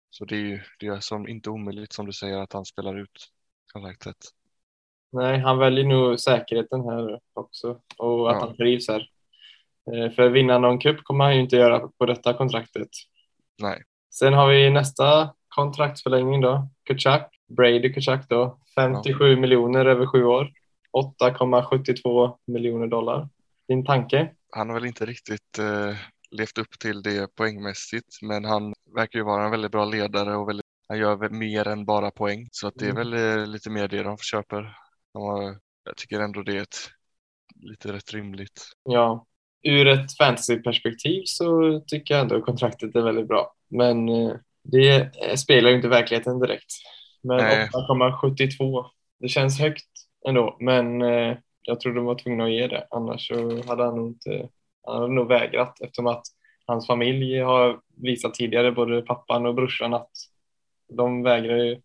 Så 0.09 0.25
det 0.25 0.35
är 0.35 0.39
ju 0.39 0.59
det 0.79 0.87
är 0.87 0.99
som 0.99 1.27
inte 1.27 1.49
omöjligt 1.49 1.93
som 1.93 2.05
du 2.05 2.13
säger 2.13 2.37
att 2.37 2.53
han 2.53 2.65
spelar 2.65 2.99
ut 2.99 3.27
kontraktet. 3.73 4.15
Nej, 5.11 5.39
han 5.39 5.57
väljer 5.57 5.85
nog 5.85 6.19
säkerheten 6.19 6.81
här 6.81 7.19
också 7.33 7.79
och 7.97 8.31
att 8.31 8.35
Ja. 8.35 8.45
han 8.47 8.55
trivs 8.55 8.87
här. 8.87 9.09
Eh, 9.93 10.11
För 10.11 10.29
vinna 10.29 10.57
någon 10.57 10.79
cup 10.79 11.03
kommer 11.03 11.23
han 11.25 11.35
ju 11.35 11.41
inte 11.41 11.55
göra 11.55 11.87
på 11.97 12.05
detta 12.05 12.33
kontraktet. 12.33 12.89
Nej, 13.61 13.83
Sen 14.13 14.33
har 14.33 14.47
vi 14.49 14.69
nästa 14.69 15.33
kontraktsförlängning 15.47 16.41
då, 16.41 16.69
Kachak, 16.83 17.35
Brady 17.57 17.93
Kachak 17.93 18.29
då, 18.29 18.59
57 18.75 19.35
miljoner 19.35 19.85
över 19.85 20.05
sju 20.05 20.23
år, 20.23 20.51
8,72 20.91 22.37
miljoner 22.47 22.87
dollar. 22.87 23.29
Din 23.67 23.85
tanke? 23.85 24.35
Han 24.51 24.69
har 24.69 24.73
väl 24.73 24.85
inte 24.85 25.05
riktigt 25.05 25.59
eh, 25.59 25.95
levt 26.31 26.57
upp 26.57 26.79
till 26.79 27.01
det 27.01 27.35
poängmässigt, 27.35 28.21
men 28.21 28.45
han 28.45 28.73
verkar 28.95 29.19
ju 29.19 29.25
vara 29.25 29.45
en 29.45 29.51
väldigt 29.51 29.71
bra 29.71 29.85
ledare 29.85 30.35
och 30.35 30.49
väldigt, 30.49 30.65
han 30.87 30.97
gör 30.97 31.29
mer 31.29 31.67
än 31.67 31.85
bara 31.85 32.11
poäng. 32.11 32.47
Så 32.51 32.67
att 32.67 32.75
det 32.75 32.85
är 32.85 32.91
Mm. 32.91 33.11
väl 33.11 33.39
eh, 33.39 33.45
lite 33.47 33.69
mer 33.69 33.87
det 33.87 34.03
de 34.03 34.17
köper. 34.17 34.75
De 35.13 35.21
har, 35.23 35.59
jag 35.83 35.97
tycker 35.97 36.19
ändå 36.19 36.43
det 36.43 36.57
är 36.57 36.61
ett, 36.61 36.77
lite 37.55 37.93
rätt 37.93 38.13
rimligt. 38.13 38.63
Ja, 38.83 39.25
ur 39.63 39.87
ett 39.87 40.17
fantasyperspektiv 40.17 41.21
så 41.25 41.79
tycker 41.87 42.13
jag 42.13 42.21
ändå 42.21 42.41
kontraktet 42.41 42.95
är 42.95 43.01
väldigt 43.01 43.27
bra. 43.27 43.53
Men 43.69 44.09
eh, 44.09 44.31
det 44.63 45.11
spelar 45.39 45.69
ju 45.69 45.75
inte 45.75 45.87
verkligheten 45.87 46.39
direkt. 46.39 46.71
Men 47.23 47.37
Nej. 47.37 47.69
8,72, 47.73 48.85
det 49.19 49.27
känns 49.27 49.59
högt 49.59 49.87
ändå. 50.27 50.57
Men 50.59 51.01
eh, 51.01 51.37
jag 51.67 51.79
tror 51.79 51.93
de 51.93 52.05
var 52.05 52.15
tvungna 52.15 52.43
att 52.43 52.51
ge 52.51 52.67
det. 52.67 52.87
Annars 52.91 53.27
så 53.27 53.63
hade 53.67 53.83
han 53.83 53.95
nog 53.95 54.07
inte, 54.07 54.49
han 54.83 55.01
hade 55.01 55.13
nog 55.13 55.27
vägrat 55.27 55.81
eftersom 55.81 56.07
att 56.07 56.23
hans 56.65 56.87
familj 56.87 57.39
har 57.39 57.81
visat 57.95 58.33
tidigare, 58.33 58.71
både 58.71 59.01
pappan 59.01 59.45
och 59.45 59.55
brorsan, 59.55 59.93
att 59.93 60.11
de 60.89 61.23
vägrar 61.23 61.57
ju 61.57 61.81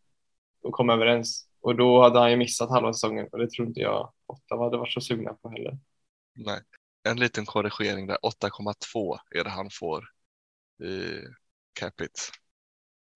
att 0.64 0.72
komma 0.72 0.92
överens. 0.92 1.48
Och 1.60 1.76
då 1.76 2.02
hade 2.02 2.18
han 2.18 2.30
ju 2.30 2.36
missat 2.36 2.70
halva 2.70 2.92
säsongen 2.92 3.28
och 3.32 3.38
det 3.38 3.50
tror 3.50 3.68
inte 3.68 3.80
jag 3.80 4.12
Ottawa 4.26 4.64
hade 4.64 4.76
varit 4.76 4.92
så 4.92 5.00
sugna 5.00 5.34
på 5.34 5.48
heller. 5.48 5.78
Nej. 6.34 6.60
En 7.08 7.20
liten 7.20 7.46
korrigering 7.46 8.06
där, 8.06 8.18
8,2 8.22 9.18
är 9.30 9.44
det 9.44 9.50
han 9.50 9.68
får 9.72 10.04
i 10.82 11.20
capit. 11.80 12.30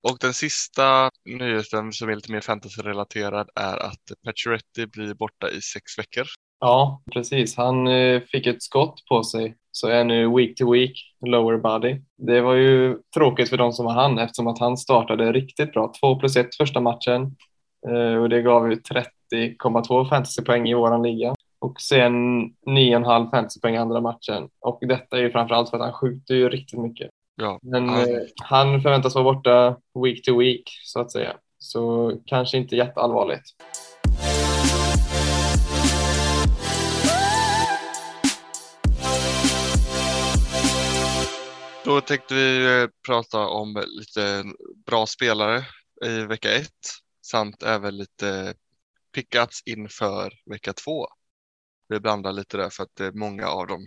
Och 0.02 0.18
den 0.20 0.35
sista 0.35 1.11
nyheten 1.25 1.92
som 1.92 2.08
är 2.08 2.14
lite 2.14 2.32
mer 2.32 2.40
fantasy-relaterad 2.40 3.50
är 3.54 3.76
att 3.76 4.12
Pacioretty 4.25 4.87
blir 4.87 5.14
borta 5.14 5.50
i 5.50 5.62
sex 5.62 5.99
veckor. 5.99 6.26
Ja, 6.60 7.02
precis. 7.12 7.56
Han 7.56 7.86
eh, 7.86 8.20
fick 8.20 8.46
ett 8.46 8.62
skott 8.62 9.02
på 9.08 9.22
sig, 9.25 9.56
så 9.70 9.88
är 9.88 10.04
nu 10.04 10.28
week 10.36 10.56
to 10.58 10.72
week, 10.72 10.92
lower 11.26 11.56
body. 11.58 11.96
Det 12.18 12.40
var 12.40 12.54
ju 12.54 12.98
tråkigt 13.14 13.48
för 13.48 13.56
de 13.56 13.72
som 13.72 13.84
var 13.86 13.92
han 13.92 14.18
eftersom 14.18 14.46
att 14.46 14.58
han 14.58 14.76
startade 14.76 15.32
riktigt 15.32 15.72
bra. 15.72 15.92
2 16.00 16.16
plus 16.16 16.36
1 16.36 16.54
första 16.56 16.80
matchen 16.80 17.36
eh, 17.88 18.22
och 18.22 18.28
det 18.28 18.42
gav 18.42 18.70
ju 18.70 18.76
30,2 19.34 20.08
fantasypoäng 20.08 20.68
i 20.68 20.75
våran 20.75 21.02
liga. 21.02 21.34
Och 21.58 21.80
sen 21.80 22.12
9,5 22.66 23.30
fantasypoäng 23.30 23.75
i 23.75 23.78
andra 23.78 24.00
matchen. 24.00 24.48
Och 24.60 24.78
detta 24.88 25.16
är 25.16 25.20
ju 25.20 25.30
framförallt 25.30 25.70
för 25.70 25.76
att 25.76 25.82
han 25.84 25.92
skjuter 25.92 26.34
ju 26.34 26.48
riktigt 26.48 26.78
mycket. 26.80 27.10
Ja, 27.36 27.58
Men 27.62 27.88
han- 27.88 28.00
eh, 28.00 28.18
han 28.42 28.80
förväntas 28.80 29.14
vara 29.14 29.25
borta 29.25 29.76
week 30.04 30.25
to 30.25 30.38
week, 30.38 30.62
så 30.84 31.00
att 31.00 31.12
säga. 31.12 31.32
Så 31.58 32.12
kanske 32.26 32.56
inte 32.58 32.76
jätteallvarligt. 32.76 33.44
Då 41.86 42.00
tänkte 42.00 42.34
vi 42.34 42.80
eh, 42.82 42.88
prata 43.06 43.38
om 43.38 43.84
lite 43.86 44.44
bra 44.86 45.06
spelare 45.06 45.64
i 46.04 46.08
vecka 46.08 46.52
ett 46.52 46.88
samt 47.22 47.62
även 47.62 47.96
lite 47.96 48.54
pickups 49.14 49.62
inför 49.66 50.32
vecka 50.50 50.72
två. 50.72 51.06
Vi 51.88 52.00
blandar 52.00 52.32
lite 52.32 52.56
där 52.56 52.70
för 52.70 52.82
att 52.82 53.14
många 53.14 53.48
av 53.48 53.66
dem 53.66 53.86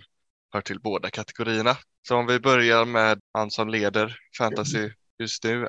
hör 0.53 0.61
till 0.61 0.79
båda 0.79 1.09
kategorierna. 1.09 1.77
Så 2.07 2.15
om 2.15 2.27
vi 2.27 2.39
börjar 2.39 2.85
med 2.85 3.19
han 3.33 3.51
som 3.51 3.69
leder 3.69 4.17
fantasy 4.37 4.91
just 5.17 5.43
nu, 5.43 5.67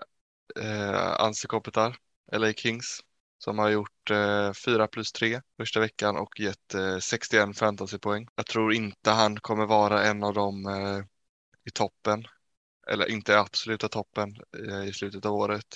eh, 0.61 1.21
Anse 1.21 1.47
Kopitar, 1.47 1.97
LA 2.33 2.53
Kings, 2.53 3.01
som 3.39 3.59
har 3.59 3.69
gjort 3.69 4.11
eh, 4.11 4.53
4 4.53 4.87
plus 4.87 5.13
3 5.13 5.41
första 5.57 5.81
veckan 5.81 6.17
och 6.17 6.41
gett 6.41 6.75
eh, 6.75 6.99
61 6.99 7.59
fantasypoäng. 7.59 8.29
Jag 8.35 8.47
tror 8.47 8.73
inte 8.75 9.11
han 9.11 9.41
kommer 9.41 9.67
vara 9.67 10.05
en 10.05 10.25
av 10.25 10.35
de 10.35 10.67
eh, 10.67 11.05
i 11.65 11.71
toppen, 11.71 12.25
eller 12.91 13.11
inte 13.11 13.33
i 13.33 13.35
absoluta 13.35 13.89
toppen 13.89 14.37
eh, 14.69 14.89
i 14.89 14.93
slutet 14.93 15.27
av 15.27 15.35
året. 15.35 15.67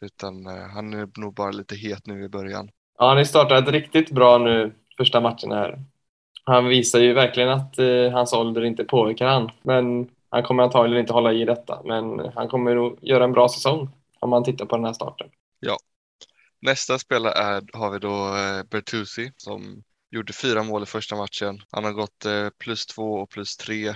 Utan 0.00 0.46
eh, 0.46 0.68
han 0.74 0.94
är 0.94 1.20
nog 1.20 1.34
bara 1.34 1.50
lite 1.50 1.76
het 1.76 2.06
nu 2.06 2.24
i 2.24 2.28
början. 2.28 2.70
Ja, 2.98 3.08
han 3.08 3.16
har 3.16 3.24
startat 3.24 3.68
riktigt 3.68 4.10
bra 4.10 4.38
nu 4.38 4.74
första 4.96 5.20
matchen 5.20 5.52
här. 5.52 5.84
Han 6.44 6.68
visar 6.68 6.98
ju 6.98 7.12
verkligen 7.12 7.48
att 7.48 7.78
eh, 7.78 8.10
hans 8.12 8.32
ålder 8.32 8.64
inte 8.64 8.84
påverkar 8.84 9.26
han. 9.26 9.50
Men 9.62 10.10
han 10.28 10.42
kommer 10.42 10.62
antagligen 10.62 11.00
inte 11.00 11.12
hålla 11.12 11.32
i 11.32 11.44
detta. 11.44 11.82
Men 11.84 12.32
han 12.34 12.48
kommer 12.48 12.74
nog 12.74 12.98
göra 13.02 13.24
en 13.24 13.32
bra 13.32 13.48
säsong 13.48 13.88
om 14.20 14.30
man 14.30 14.44
tittar 14.44 14.66
på 14.66 14.76
den 14.76 14.84
här 14.84 14.92
starten. 14.92 15.30
Nästa 16.60 16.98
spelare 16.98 17.32
är, 17.32 17.62
har 17.72 17.90
vi 17.90 17.98
då 17.98 18.36
eh, 18.36 18.62
Bertuzzi 18.70 19.32
som 19.36 19.82
Gjorde 20.10 20.32
fyra 20.32 20.62
mål 20.62 20.82
i 20.82 20.86
första 20.86 21.16
matchen. 21.16 21.62
Han 21.70 21.84
har 21.84 21.92
gått 21.92 22.26
plus 22.58 22.86
två 22.86 23.12
och 23.12 23.30
plus 23.30 23.56
tre 23.56 23.94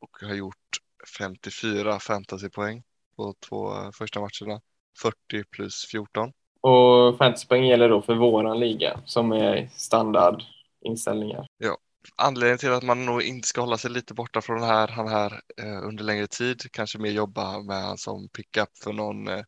och 0.00 0.28
har 0.28 0.34
gjort 0.34 0.78
54 1.18 1.98
fantasypoäng 1.98 2.82
på 3.16 3.34
två 3.48 3.92
första 3.92 4.20
matcherna. 4.20 4.60
40 5.02 5.44
plus 5.50 5.86
14. 5.90 6.32
Och 6.60 7.18
fantasypoäng 7.18 7.64
gäller 7.64 7.88
då 7.88 8.02
för 8.02 8.14
våran 8.14 8.60
liga 8.60 9.00
som 9.04 9.32
är 9.32 9.70
standardinställningar. 9.76 11.46
Ja, 11.58 11.78
anledningen 12.16 12.58
till 12.58 12.72
att 12.72 12.82
man 12.82 13.06
nog 13.06 13.22
inte 13.22 13.48
ska 13.48 13.60
hålla 13.60 13.78
sig 13.78 13.90
lite 13.90 14.14
borta 14.14 14.40
från 14.40 14.60
den 14.60 14.68
här, 14.68 14.88
han 14.88 15.08
här 15.08 15.40
eh, 15.62 15.86
under 15.88 16.04
längre 16.04 16.26
tid, 16.26 16.72
kanske 16.72 16.98
mer 16.98 17.10
jobba 17.10 17.62
med 17.62 17.82
han 17.82 17.98
som 17.98 18.28
pickup 18.28 18.78
för 18.82 18.92
någon 18.92 19.28
eh, 19.28 19.44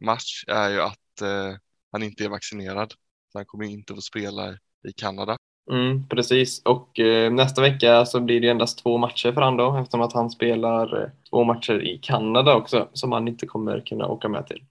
match, 0.00 0.44
är 0.48 0.70
ju 0.70 0.80
att 0.80 1.20
eh, 1.22 1.56
han 1.92 2.02
inte 2.02 2.24
är 2.24 2.28
vaccinerad. 2.28 2.92
Så 3.32 3.38
han 3.38 3.46
kommer 3.46 3.64
inte 3.64 3.94
få 3.94 4.00
spela 4.00 4.52
i 4.88 4.92
Kanada. 4.96 5.36
Mm, 5.70 6.08
precis, 6.08 6.62
och 6.62 7.00
eh, 7.00 7.32
nästa 7.32 7.62
vecka 7.62 8.06
så 8.06 8.20
blir 8.20 8.40
det 8.40 8.48
endast 8.48 8.78
två 8.78 8.98
matcher 8.98 9.32
för 9.32 9.40
han 9.40 9.56
då 9.56 9.76
eftersom 9.76 10.00
att 10.00 10.12
han 10.12 10.30
spelar 10.30 11.02
eh, 11.02 11.08
två 11.30 11.44
matcher 11.44 11.82
i 11.82 11.98
Kanada 12.02 12.54
också 12.54 12.88
som 12.92 13.12
han 13.12 13.28
inte 13.28 13.46
kommer 13.46 13.80
kunna 13.80 14.06
åka 14.06 14.28
med 14.28 14.46
till. 14.46 14.64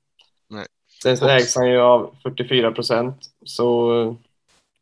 Nej. 0.50 0.66
Sen 1.04 1.18
så 1.18 1.30
ägs 1.30 1.56
han 1.56 1.70
ju 1.70 1.78
av 1.80 2.16
44 2.24 2.72
procent 2.72 3.18
så 3.46 4.16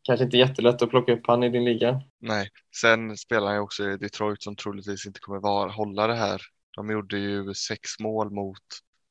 kanske 0.02 0.24
inte 0.24 0.36
jättelätt 0.36 0.82
att 0.82 0.90
plocka 0.90 1.12
upp 1.12 1.26
han 1.26 1.42
i 1.42 1.48
din 1.48 1.64
liga. 1.64 2.02
Nej, 2.20 2.48
sen 2.80 3.16
spelar 3.16 3.46
han 3.46 3.56
ju 3.56 3.60
också 3.60 3.90
i 3.90 3.96
Detroit 3.96 4.42
som 4.42 4.56
troligtvis 4.56 5.06
inte 5.06 5.20
kommer 5.20 5.40
vara, 5.40 5.70
hålla 5.70 6.06
det 6.06 6.16
här. 6.16 6.42
De 6.76 6.90
gjorde 6.90 7.18
ju 7.18 7.54
sex 7.54 7.98
mål 8.00 8.30
mot 8.30 8.62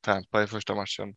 Tampa 0.01 0.43
i 0.43 0.47
första 0.47 0.75
matchen 0.75 1.15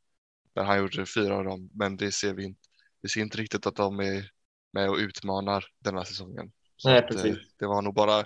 där 0.55 0.65
han 0.65 0.79
gjorde 0.79 1.07
fyra 1.07 1.37
av 1.37 1.45
dem, 1.45 1.71
men 1.75 1.97
det 1.97 2.13
ser 2.13 2.35
vi 2.35 2.45
inte. 2.45 2.61
Vi 3.03 3.09
ser 3.09 3.21
inte 3.21 3.39
riktigt 3.39 3.67
att 3.67 3.77
de 3.77 4.01
är 4.01 4.31
med 4.73 4.91
och 4.91 4.97
utmanar 4.97 5.65
denna 5.85 6.05
säsongen. 6.05 6.53
Så 6.77 6.89
Nej, 6.89 6.99
att, 6.99 7.05
eh, 7.05 7.09
precis. 7.09 7.39
det 7.59 7.67
var 7.67 7.83
nog 7.83 7.95
bara 7.95 8.25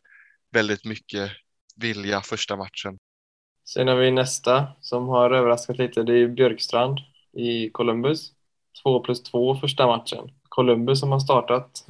väldigt 0.50 0.84
mycket 0.84 1.30
vilja 1.76 2.20
första 2.20 2.56
matchen. 2.56 2.98
Sen 3.64 3.88
har 3.88 3.96
vi 3.96 4.10
nästa 4.10 4.66
som 4.80 5.08
har 5.08 5.30
överraskat 5.30 5.78
lite, 5.78 6.02
det 6.02 6.18
är 6.18 6.28
Björkstrand 6.28 6.98
i 7.32 7.70
Columbus. 7.70 8.32
2 8.82 9.00
plus 9.00 9.22
2 9.22 9.56
första 9.56 9.86
matchen. 9.86 10.30
Columbus 10.48 11.00
som 11.00 11.12
har 11.12 11.18
startat 11.18 11.86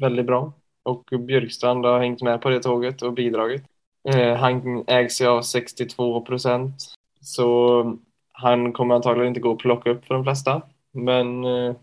väldigt 0.00 0.26
bra 0.26 0.52
och 0.82 1.04
Björkstrand 1.20 1.84
har 1.84 2.00
hängt 2.00 2.22
med 2.22 2.40
på 2.40 2.50
det 2.50 2.60
tåget 2.60 3.02
och 3.02 3.12
bidragit. 3.12 3.62
Eh, 4.08 4.36
han 4.36 4.84
ägs 4.86 5.20
ju 5.20 5.26
av 5.26 5.42
62 5.42 6.20
procent 6.20 6.74
så 7.20 7.98
han 8.32 8.72
kommer 8.72 8.94
antagligen 8.94 9.28
inte 9.28 9.40
gå 9.40 9.52
att 9.52 9.58
plocka 9.58 9.90
upp 9.90 10.04
för 10.04 10.14
de 10.14 10.24
flesta. 10.24 10.62
Men 10.92 11.44
eh, 11.44 11.76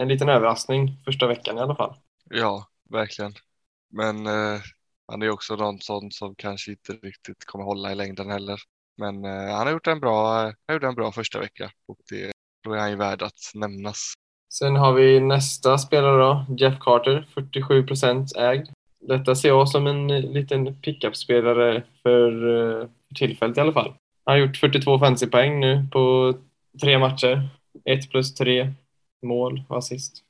en 0.00 0.08
liten 0.08 0.28
överraskning 0.28 1.00
första 1.04 1.26
veckan 1.26 1.58
i 1.58 1.60
alla 1.60 1.74
fall. 1.74 1.94
Ja, 2.30 2.66
verkligen. 2.90 3.32
Men 3.90 4.26
eh, 4.26 4.60
han 5.08 5.22
är 5.22 5.30
också 5.30 5.56
någon 5.56 5.80
sån 5.80 6.10
som 6.10 6.34
kanske 6.34 6.70
inte 6.70 6.92
riktigt 6.92 7.44
kommer 7.44 7.64
hålla 7.64 7.92
i 7.92 7.94
längden 7.94 8.30
heller. 8.30 8.58
Men 8.96 9.24
eh, 9.24 9.56
han 9.56 9.66
har 9.66 9.70
gjort 9.70 9.86
en 9.86 10.00
bra, 10.00 10.42
han 10.42 10.74
gjort 10.76 10.82
en 10.82 10.94
bra 10.94 11.12
första 11.12 11.40
vecka 11.40 11.70
och 11.88 11.98
det, 12.10 12.32
då 12.64 12.72
är 12.72 12.78
han 12.78 12.90
ju 12.90 12.96
värd 12.96 13.22
att 13.22 13.50
nämnas. 13.54 14.12
Sen 14.52 14.76
har 14.76 14.92
vi 14.92 15.20
nästa 15.20 15.78
spelare 15.78 16.18
då, 16.18 16.46
Jeff 16.58 16.78
Carter, 16.80 17.28
47 17.34 17.86
procent 17.86 18.36
ägd. 18.36 18.68
Detta 19.00 19.34
ser 19.34 19.48
jag 19.48 19.68
som 19.68 19.86
en 19.86 20.10
eh, 20.10 20.20
liten 20.20 20.80
pickup-spelare 20.80 21.82
för, 22.02 22.32
eh, 22.32 22.88
för 23.08 23.14
tillfället 23.14 23.56
i 23.56 23.60
alla 23.60 23.72
fall. 23.72 23.94
Han 24.24 24.32
har 24.32 24.46
gjort 24.46 24.56
42 24.56 24.98
fantasypoäng 24.98 25.60
nu 25.60 25.86
på 25.92 26.34
tre 26.82 26.98
matcher. 26.98 27.48
1 27.84 28.10
plus 28.10 28.34
3 28.34 28.74
mål 29.22 29.62
och 29.68 29.78
assist. 29.78 30.24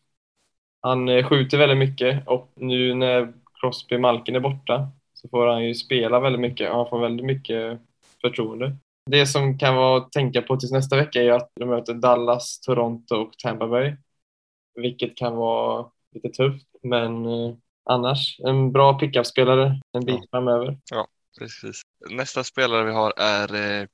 Han 0.80 1.08
eh, 1.08 1.24
skjuter 1.28 1.58
väldigt 1.58 1.78
mycket 1.78 2.28
och 2.28 2.52
nu 2.54 2.94
när 2.94 3.32
Crosby 3.60 3.98
Malkin 3.98 4.36
är 4.36 4.40
borta 4.40 4.88
så 5.14 5.28
får 5.28 5.46
han 5.46 5.64
ju 5.64 5.74
spela 5.74 6.20
väldigt 6.20 6.40
mycket 6.40 6.70
och 6.70 6.76
han 6.76 6.88
får 6.88 7.00
väldigt 7.00 7.26
mycket 7.26 7.80
förtroende. 8.20 8.76
Det 9.10 9.26
som 9.26 9.58
kan 9.58 9.74
vara 9.76 9.98
att 9.98 10.12
tänka 10.12 10.42
på 10.42 10.56
tills 10.56 10.72
nästa 10.72 10.96
vecka 10.96 11.22
är 11.22 11.32
att 11.32 11.50
de 11.60 11.68
möter 11.68 11.94
Dallas, 11.94 12.60
Toronto 12.60 13.14
och 13.14 13.32
Tampa 13.38 13.66
Bay. 13.66 13.96
Vilket 14.74 15.16
kan 15.16 15.36
vara 15.36 15.86
lite 16.14 16.28
tufft, 16.28 16.66
men 16.82 17.26
eh, 17.26 17.54
annars 17.84 18.40
en 18.40 18.72
bra 18.72 18.98
pickup-spelare 18.98 19.80
en 19.92 20.04
bit 20.04 20.14
Ja. 20.20 20.26
framöver. 20.30 20.78
Precis. 21.38 21.82
Nästa 22.10 22.44
spelare 22.44 22.84
vi 22.84 22.92
har 22.92 23.12
är 23.16 23.80
eh, 23.80 23.86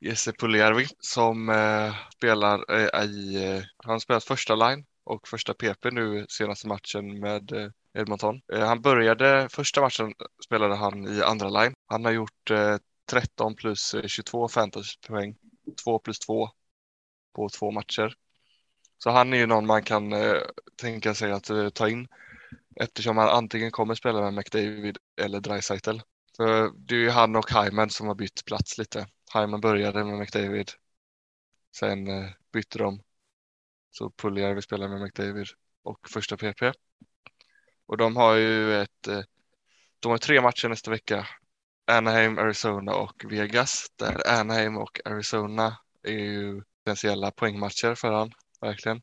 Jesse 0.00 0.32
Puljärvi 0.32 0.86
som 1.00 1.48
eh, 1.48 1.94
spelar 2.16 2.72
eh, 2.72 3.04
i, 3.04 3.44
eh, 3.44 3.62
han 3.76 3.92
har 3.92 3.98
spelat 3.98 4.24
första 4.24 4.54
line 4.54 4.84
och 5.04 5.28
första 5.28 5.54
PP 5.54 5.90
nu 5.90 6.26
senaste 6.28 6.68
matchen 6.68 7.20
med 7.20 7.52
eh, 7.52 7.70
Edmonton. 7.94 8.40
Eh, 8.52 8.66
han 8.66 8.82
började, 8.82 9.48
första 9.52 9.80
matchen 9.80 10.12
spelade 10.44 10.74
han 10.74 11.08
i 11.08 11.22
andra 11.22 11.48
line. 11.48 11.74
Han 11.86 12.04
har 12.04 12.12
gjort 12.12 12.50
eh, 12.50 12.76
13 13.10 13.54
plus 13.54 13.94
eh, 13.94 14.06
22 14.06 14.48
fantasypoäng, 14.48 15.36
2 15.84 15.98
plus 15.98 16.18
2 16.18 16.48
på 17.34 17.48
två 17.48 17.70
matcher. 17.70 18.14
Så 18.98 19.10
han 19.10 19.32
är 19.32 19.38
ju 19.38 19.46
någon 19.46 19.66
man 19.66 19.82
kan 19.82 20.12
eh, 20.12 20.36
tänka 20.76 21.14
sig 21.14 21.32
att 21.32 21.50
eh, 21.50 21.68
ta 21.68 21.88
in 21.88 22.08
eftersom 22.80 23.16
han 23.16 23.28
antingen 23.28 23.70
kommer 23.70 23.94
spela 23.94 24.20
med 24.20 24.34
McDavid 24.34 24.98
eller 25.20 25.40
Dreisaitl. 25.40 25.98
För 26.36 26.70
det 26.76 26.94
är 26.94 26.98
ju 26.98 27.10
han 27.10 27.36
och 27.36 27.50
Hyman 27.50 27.90
som 27.90 28.06
har 28.06 28.14
bytt 28.14 28.44
plats 28.44 28.78
lite. 28.78 29.06
Hyman 29.34 29.60
började 29.60 30.04
med 30.04 30.18
McDavid. 30.18 30.70
Sen 31.76 32.08
eh, 32.08 32.30
bytte 32.52 32.78
de. 32.78 33.02
Så 33.90 34.10
Puljärvi 34.10 34.62
spelar 34.62 34.88
med 34.88 35.00
McDavid 35.00 35.46
och 35.82 36.08
första 36.10 36.36
PP. 36.36 36.72
Och 37.86 37.96
de 37.96 38.16
har 38.16 38.34
ju 38.34 38.74
ett, 38.74 39.06
eh, 39.08 39.20
de 40.00 40.10
har 40.10 40.18
tre 40.18 40.40
matcher 40.40 40.68
nästa 40.68 40.90
vecka. 40.90 41.28
Anaheim, 41.86 42.38
Arizona 42.38 42.94
och 42.94 43.24
Vegas. 43.28 43.86
Där 43.96 44.40
Anaheim 44.40 44.76
och 44.76 45.00
Arizona 45.04 45.76
är 46.02 46.12
ju 46.12 46.62
potentiella 46.84 47.30
poängmatcher 47.30 47.94
för 47.94 48.12
han, 48.12 48.32
verkligen. 48.60 49.02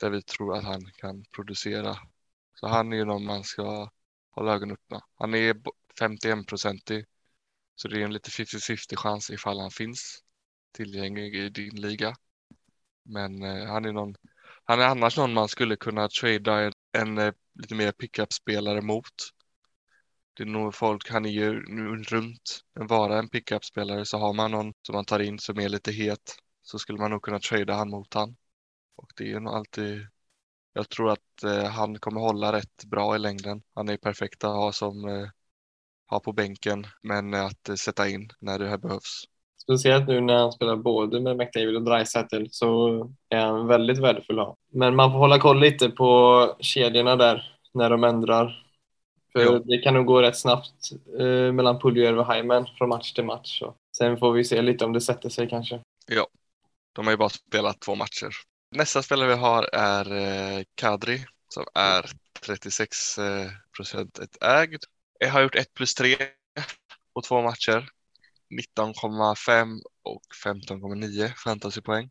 Där 0.00 0.10
vi 0.10 0.22
tror 0.22 0.56
att 0.56 0.64
han 0.64 0.92
kan 0.96 1.24
producera. 1.34 1.96
Så 2.54 2.66
han 2.66 2.92
är 2.92 2.96
ju 2.96 3.04
någon 3.04 3.24
man 3.24 3.44
ska 3.44 3.90
hålla 4.30 4.54
ögonen 4.54 4.74
öppna. 4.74 5.00
Han 5.14 5.34
är 5.34 5.54
51-procentig. 6.00 7.04
Så 7.76 7.88
det 7.88 8.00
är 8.00 8.04
en 8.04 8.12
lite 8.12 8.30
50-50 8.30 8.96
chans 8.96 9.30
ifall 9.30 9.60
han 9.60 9.70
finns 9.70 10.22
tillgänglig 10.72 11.34
i 11.34 11.48
din 11.48 11.80
liga. 11.80 12.14
Men 13.04 13.42
eh, 13.42 13.66
han 13.66 13.84
är 13.84 13.92
någon, 13.92 14.14
han 14.64 14.80
är 14.80 14.84
annars 14.86 15.16
någon 15.16 15.32
man 15.32 15.48
skulle 15.48 15.76
kunna 15.76 16.08
trada 16.08 16.60
en, 16.60 16.72
en 16.92 17.18
eh, 17.18 17.32
lite 17.54 17.74
mer 17.74 17.92
pickup-spelare 17.92 18.82
mot. 18.82 19.14
Det 20.34 20.42
är 20.42 20.46
nog 20.46 20.74
folk, 20.74 21.10
han 21.10 21.24
är 21.26 21.30
ju 21.30 21.60
runt 22.04 22.60
en 22.80 22.86
vara 22.86 23.18
en 23.18 23.28
pickup-spelare 23.28 24.04
så 24.04 24.18
har 24.18 24.32
man 24.32 24.50
någon 24.50 24.72
som 24.82 24.94
man 24.94 25.04
tar 25.04 25.20
in 25.20 25.38
som 25.38 25.60
är 25.60 25.68
lite 25.68 25.92
het 25.92 26.36
så 26.62 26.78
skulle 26.78 26.98
man 26.98 27.10
nog 27.10 27.22
kunna 27.22 27.38
trada 27.40 27.74
han 27.74 27.90
mot 27.90 28.14
han. 28.14 28.36
Och 28.96 29.12
det 29.16 29.24
är 29.24 29.28
ju 29.28 29.40
nog 29.40 29.54
alltid 29.54 30.06
jag 30.76 30.88
tror 30.88 31.10
att 31.10 31.42
eh, 31.44 31.64
han 31.64 31.98
kommer 31.98 32.20
hålla 32.20 32.52
rätt 32.52 32.84
bra 32.84 33.16
i 33.16 33.18
längden. 33.18 33.62
Han 33.74 33.88
är 33.88 33.96
perfekt 33.96 34.44
att 34.44 34.56
ha 34.56 34.72
som 34.72 35.08
eh, 35.08 35.28
ha 36.08 36.20
på 36.20 36.32
bänken 36.32 36.86
men 37.02 37.34
att 37.34 37.68
eh, 37.68 37.74
sätta 37.74 38.08
in 38.08 38.30
när 38.40 38.58
det 38.58 38.68
här 38.68 38.78
behövs. 38.78 39.24
Speciellt 39.62 40.08
nu 40.08 40.20
när 40.20 40.36
han 40.36 40.52
spelar 40.52 40.76
både 40.76 41.20
med 41.20 41.36
McDavid 41.36 41.76
och 41.76 41.82
Dreisaitl 41.82 42.44
så 42.50 42.90
är 43.28 43.46
han 43.46 43.66
väldigt 43.66 43.98
värdefull 43.98 44.38
att 44.38 44.46
ha. 44.46 44.56
Men 44.72 44.96
man 44.96 45.12
får 45.12 45.18
hålla 45.18 45.38
koll 45.38 45.60
lite 45.60 45.88
på 45.88 46.56
kedjorna 46.60 47.16
där 47.16 47.58
när 47.74 47.90
de 47.90 48.04
ändrar. 48.04 48.62
För 49.32 49.44
Jo. 49.44 49.58
det 49.58 49.78
kan 49.78 49.94
nog 49.94 50.06
gå 50.06 50.22
rätt 50.22 50.38
snabbt 50.38 50.92
eh, 51.18 51.52
mellan 51.52 51.78
Puljujärvi 51.78 52.18
och 52.18 52.34
Hyman 52.34 52.66
från 52.78 52.88
match 52.88 53.12
till 53.12 53.24
match. 53.24 53.58
Så. 53.58 53.74
Sen 53.96 54.18
får 54.18 54.32
vi 54.32 54.44
se 54.44 54.62
lite 54.62 54.84
om 54.84 54.92
det 54.92 55.00
sätter 55.00 55.28
sig 55.28 55.48
kanske. 55.48 55.80
De 56.96 57.06
har 57.06 57.12
ju 57.12 57.16
bara 57.16 57.28
spelat 57.28 57.80
två 57.80 57.94
matcher. 57.94 58.30
Nästa 58.70 59.02
spelare 59.02 59.28
vi 59.28 59.34
har 59.34 59.68
är 59.72 60.12
eh, 60.12 60.62
Kadri 60.74 61.24
som 61.48 61.64
är 61.74 62.10
36 62.46 63.18
eh, 63.18 63.46
procent 63.76 64.18
ett 64.18 64.42
ägd. 64.42 64.84
Jag 65.18 65.30
har 65.30 65.42
gjort 65.42 65.54
1 65.54 65.74
plus 65.74 65.94
3 65.94 66.16
på 67.14 67.22
två 67.22 67.42
matcher. 67.42 67.88
19,5 68.78 69.80
och 70.02 70.22
15,9 70.44 71.34
fantasypoäng. 71.34 72.10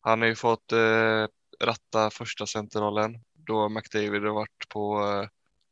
Han 0.00 0.20
har 0.20 0.28
ju 0.28 0.34
fått 0.34 0.72
eh, 0.72 1.26
ratta 1.60 2.10
första 2.10 2.46
centerrollen 2.46 3.24
då 3.46 3.68
McDavid 3.68 4.22
har 4.22 4.34
varit 4.34 4.68
på 4.68 5.00
eh, 5.00 5.28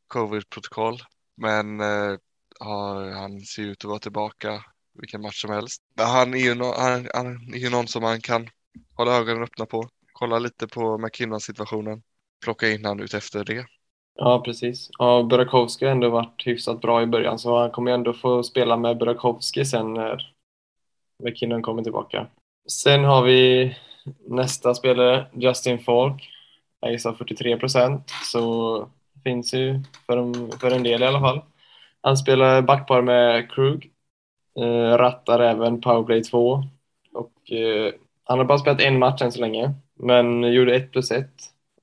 covid-protokoll. 0.07 0.99
Men 1.37 1.79
eh, 1.79 2.17
har, 2.59 3.11
han 3.11 3.41
ser 3.41 3.63
ut 3.63 3.85
att 3.85 3.89
vara 3.89 3.99
tillbaka 3.99 4.65
vilken 4.93 5.21
match 5.21 5.41
som 5.41 5.51
helst. 5.51 5.81
Men 5.95 6.05
han 6.05 6.33
är 6.33 6.37
ju, 6.37 6.55
no, 6.55 6.73
han, 6.77 7.09
han 7.13 7.53
är 7.53 7.57
ju 7.57 7.69
någon 7.69 7.87
som 7.87 8.01
man 8.01 8.21
kan 8.21 8.49
hålla 8.93 9.15
ögonen 9.15 9.43
öppna 9.43 9.65
på. 9.65 9.89
Kolla 10.13 10.39
lite 10.39 10.67
på 10.67 10.97
McKinnon-situationen. 10.97 12.03
Plocka 12.43 12.69
in 12.69 12.85
han 12.85 12.99
ut 12.99 13.13
efter 13.13 13.43
det. 13.43 13.65
Ja, 14.17 14.41
precis. 14.45 14.89
Ja, 14.99 15.23
Burakovsky 15.23 15.85
har 15.85 15.91
ändå 15.91 16.09
varit 16.09 16.47
hyfsat 16.47 16.81
bra 16.81 17.01
i 17.01 17.05
början 17.05 17.39
så 17.39 17.59
han 17.59 17.71
kommer 17.71 17.91
ju 17.91 17.95
ändå 17.95 18.13
få 18.13 18.43
spela 18.43 18.77
med 18.77 18.97
Burakovsky 18.97 19.65
sen 19.65 19.93
när 19.93 20.33
McKinnon 21.23 21.61
kommer 21.61 21.83
tillbaka. 21.83 22.27
Sen 22.71 23.03
har 23.03 23.23
vi 23.23 23.75
nästa 24.27 24.73
spelare, 24.73 25.25
Justin 25.33 25.79
Falk. 25.79 26.29
Jag 26.79 26.91
gissar 26.91 27.13
43 27.13 27.57
procent, 27.57 28.11
så 28.31 28.89
finns 29.23 29.53
ju 29.53 29.79
för 30.05 30.17
en, 30.17 30.51
för 30.51 30.71
en 30.71 30.83
del 30.83 31.03
i 31.03 31.05
alla 31.05 31.19
fall. 31.19 31.41
Han 32.01 32.17
spelar 32.17 32.61
backpar 32.61 33.01
med 33.01 33.51
Krug, 33.51 33.91
eh, 34.59 34.97
rattar 34.97 35.39
även 35.39 35.81
powerplay 35.81 36.23
2 36.23 36.63
och 37.13 37.51
eh, 37.51 37.93
han 38.23 38.37
har 38.37 38.45
bara 38.45 38.57
spelat 38.57 38.81
en 38.81 38.99
match 38.99 39.21
än 39.21 39.31
så 39.31 39.41
länge, 39.41 39.73
men 39.93 40.53
gjorde 40.53 40.75
1 40.75 40.91
plus 40.91 41.11
1 41.11 41.27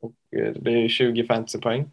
och 0.00 0.38
eh, 0.38 0.52
det 0.52 0.60
blir 0.60 0.88
20 0.88 1.26
fantasypoäng. 1.26 1.90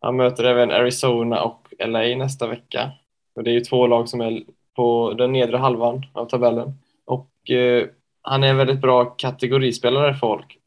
Han 0.00 0.16
möter 0.16 0.44
även 0.44 0.70
Arizona 0.70 1.42
och 1.42 1.74
LA 1.78 2.00
nästa 2.00 2.46
vecka. 2.46 2.92
Och 3.34 3.44
det 3.44 3.50
är 3.50 3.54
ju 3.54 3.60
två 3.60 3.86
lag 3.86 4.08
som 4.08 4.20
är 4.20 4.42
på 4.76 5.14
den 5.18 5.32
nedre 5.32 5.56
halvan 5.56 6.06
av 6.12 6.26
tabellen. 6.26 6.78
Och 7.04 7.50
eh, 7.50 7.88
han 8.22 8.44
är 8.44 8.48
en 8.48 8.56
väldigt 8.56 8.80
bra 8.80 9.04
kategorispelare 9.04 10.12
för 10.12 10.18
folk. 10.18 10.58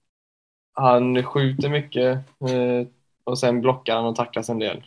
Han 0.74 1.24
skjuter 1.24 1.70
mycket 1.70 2.18
eh, 2.50 2.88
och 3.24 3.40
sen 3.40 3.62
blockar 3.62 3.96
han 3.96 4.06
och 4.06 4.16
tacklas 4.16 4.50
en 4.50 4.60
del. 4.60 4.86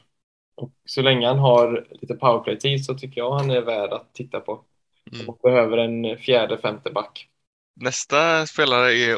Och 0.55 0.71
så 0.85 1.03
länge 1.03 1.27
han 1.27 1.39
har 1.39 1.87
lite 1.91 2.15
powerplay-tid 2.15 2.85
så 2.85 2.95
tycker 2.95 3.21
jag 3.21 3.31
han 3.31 3.51
är 3.51 3.61
värd 3.61 3.93
att 3.93 4.15
titta 4.15 4.41
på. 4.41 4.65
Mm. 5.13 5.29
Och 5.29 5.39
behöver 5.43 5.79
en 5.79 6.19
fjärde, 6.19 6.59
femte 6.59 6.91
back. 6.91 7.29
Nästa 7.77 8.47
spelare 8.47 8.93
är, 8.93 9.17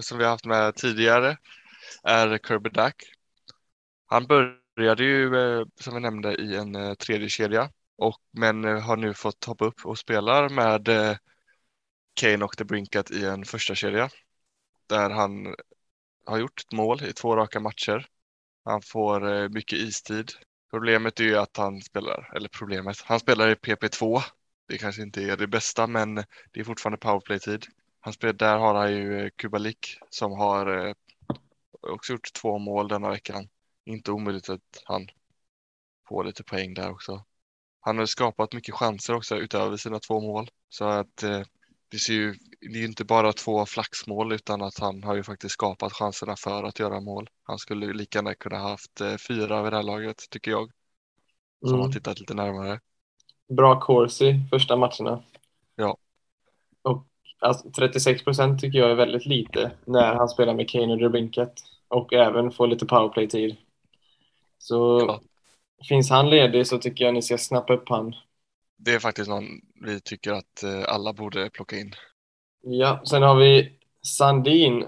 som 0.00 0.18
vi 0.18 0.24
har 0.24 0.30
haft 0.30 0.44
med 0.44 0.76
tidigare 0.76 1.36
är 2.02 2.38
Kirby 2.48 2.70
Dack. 2.70 3.02
Han 4.06 4.26
började 4.26 4.58
Började 4.78 5.04
ju, 5.04 5.36
eh, 5.36 5.66
som 5.80 5.94
vi 5.94 6.00
nämnde, 6.00 6.34
i 6.34 6.56
en 6.56 6.74
eh, 6.74 6.94
tredje 6.94 7.28
kedja 7.28 7.70
och, 7.96 8.18
men 8.30 8.64
eh, 8.64 8.80
har 8.80 8.96
nu 8.96 9.14
fått 9.14 9.44
hoppa 9.44 9.64
upp 9.64 9.84
och 9.84 9.98
spelar 9.98 10.48
med 10.48 10.88
Kane 12.14 12.44
och 12.44 12.56
The 12.56 12.64
Brinkat 12.64 13.10
i 13.10 13.24
en 13.24 13.44
första 13.44 13.74
kedja 13.74 14.10
där 14.86 15.10
han 15.10 15.54
har 16.26 16.38
gjort 16.38 16.60
ett 16.60 16.72
mål 16.72 17.02
i 17.02 17.12
två 17.12 17.36
raka 17.36 17.60
matcher. 17.60 18.06
Han 18.64 18.82
får 18.82 19.48
mycket 19.48 19.78
istid. 19.78 20.32
Problemet 20.70 21.20
är 21.20 21.24
ju 21.24 21.36
att 21.36 21.56
han 21.56 21.80
spelar, 21.82 22.32
eller 22.36 22.48
problemet, 22.48 23.00
han 23.00 23.20
spelar 23.20 23.48
i 23.48 23.54
PP2. 23.54 24.22
Det 24.68 24.78
kanske 24.78 25.02
inte 25.02 25.22
är 25.22 25.36
det 25.36 25.46
bästa, 25.46 25.86
men 25.86 26.14
det 26.14 26.60
är 26.60 26.64
fortfarande 26.64 26.98
powerplay-tid. 26.98 27.66
Han 28.00 28.12
spelar, 28.12 28.32
där 28.32 28.58
har 28.58 28.74
han 28.74 28.92
ju 28.92 29.30
Kubalik 29.30 29.98
som 30.10 30.32
har 30.32 30.94
också 31.80 32.12
gjort 32.12 32.32
två 32.32 32.58
mål 32.58 32.88
denna 32.88 33.10
veckan. 33.10 33.48
Inte 33.88 34.12
omöjligt 34.12 34.48
att 34.48 34.82
han 34.84 35.06
får 36.08 36.24
lite 36.24 36.44
poäng 36.44 36.74
där 36.74 36.90
också. 36.90 37.24
Han 37.80 37.98
har 37.98 38.06
skapat 38.06 38.52
mycket 38.52 38.74
chanser 38.74 39.14
också 39.14 39.36
utöver 39.36 39.76
sina 39.76 39.98
två 39.98 40.20
mål. 40.20 40.50
Så 40.68 40.84
att 40.84 41.22
eh, 41.22 41.40
det, 41.88 41.98
ser 41.98 42.12
ju, 42.12 42.34
det 42.60 42.78
är 42.78 42.80
ju 42.80 42.86
inte 42.86 43.04
bara 43.04 43.32
två 43.32 43.66
flaxmål 43.66 44.32
utan 44.32 44.62
att 44.62 44.78
han 44.78 45.02
har 45.02 45.14
ju 45.14 45.22
faktiskt 45.22 45.52
skapat 45.52 45.92
chanserna 45.92 46.36
för 46.36 46.64
att 46.64 46.78
göra 46.78 47.00
mål. 47.00 47.28
Han 47.42 47.58
skulle 47.58 47.92
lika 47.92 48.18
gärna 48.18 48.34
kunna 48.34 48.58
haft 48.58 49.00
eh, 49.00 49.16
fyra 49.28 49.62
vid 49.62 49.72
det 49.72 49.76
här 49.76 49.82
laget 49.82 50.30
tycker 50.30 50.50
jag. 50.50 50.70
Som 51.60 51.74
mm. 51.74 51.80
har 51.80 51.92
tittat 51.92 52.20
lite 52.20 52.34
närmare. 52.34 52.80
Bra 53.48 53.80
Corsi 53.80 54.40
första 54.50 54.76
matcherna. 54.76 55.22
Ja. 55.76 55.96
Och 56.82 57.06
alltså, 57.38 57.70
36 57.70 58.24
procent 58.24 58.60
tycker 58.60 58.78
jag 58.78 58.90
är 58.90 58.94
väldigt 58.94 59.26
lite 59.26 59.72
när 59.84 60.14
han 60.14 60.28
spelar 60.28 60.54
med 60.54 60.70
Kane 60.70 60.92
och 60.92 60.98
Drebinket 60.98 61.52
och 61.88 62.12
även 62.12 62.50
får 62.50 62.66
lite 62.66 62.86
powerplay-tid. 62.86 63.56
Så 64.58 65.04
ja. 65.08 65.20
finns 65.88 66.10
han 66.10 66.30
ledig 66.30 66.66
så 66.66 66.78
tycker 66.78 67.04
jag 67.04 67.14
ni 67.14 67.22
ska 67.22 67.38
snappa 67.38 67.72
upp 67.72 67.88
han. 67.88 68.14
Det 68.76 68.94
är 68.94 68.98
faktiskt 68.98 69.28
någon 69.28 69.44
vi 69.80 70.00
tycker 70.00 70.32
att 70.32 70.62
eh, 70.62 70.84
alla 70.94 71.12
borde 71.12 71.50
plocka 71.50 71.76
in. 71.76 71.94
Ja, 72.62 73.02
sen 73.04 73.22
har 73.22 73.34
vi 73.36 73.72
Sandin. 74.02 74.82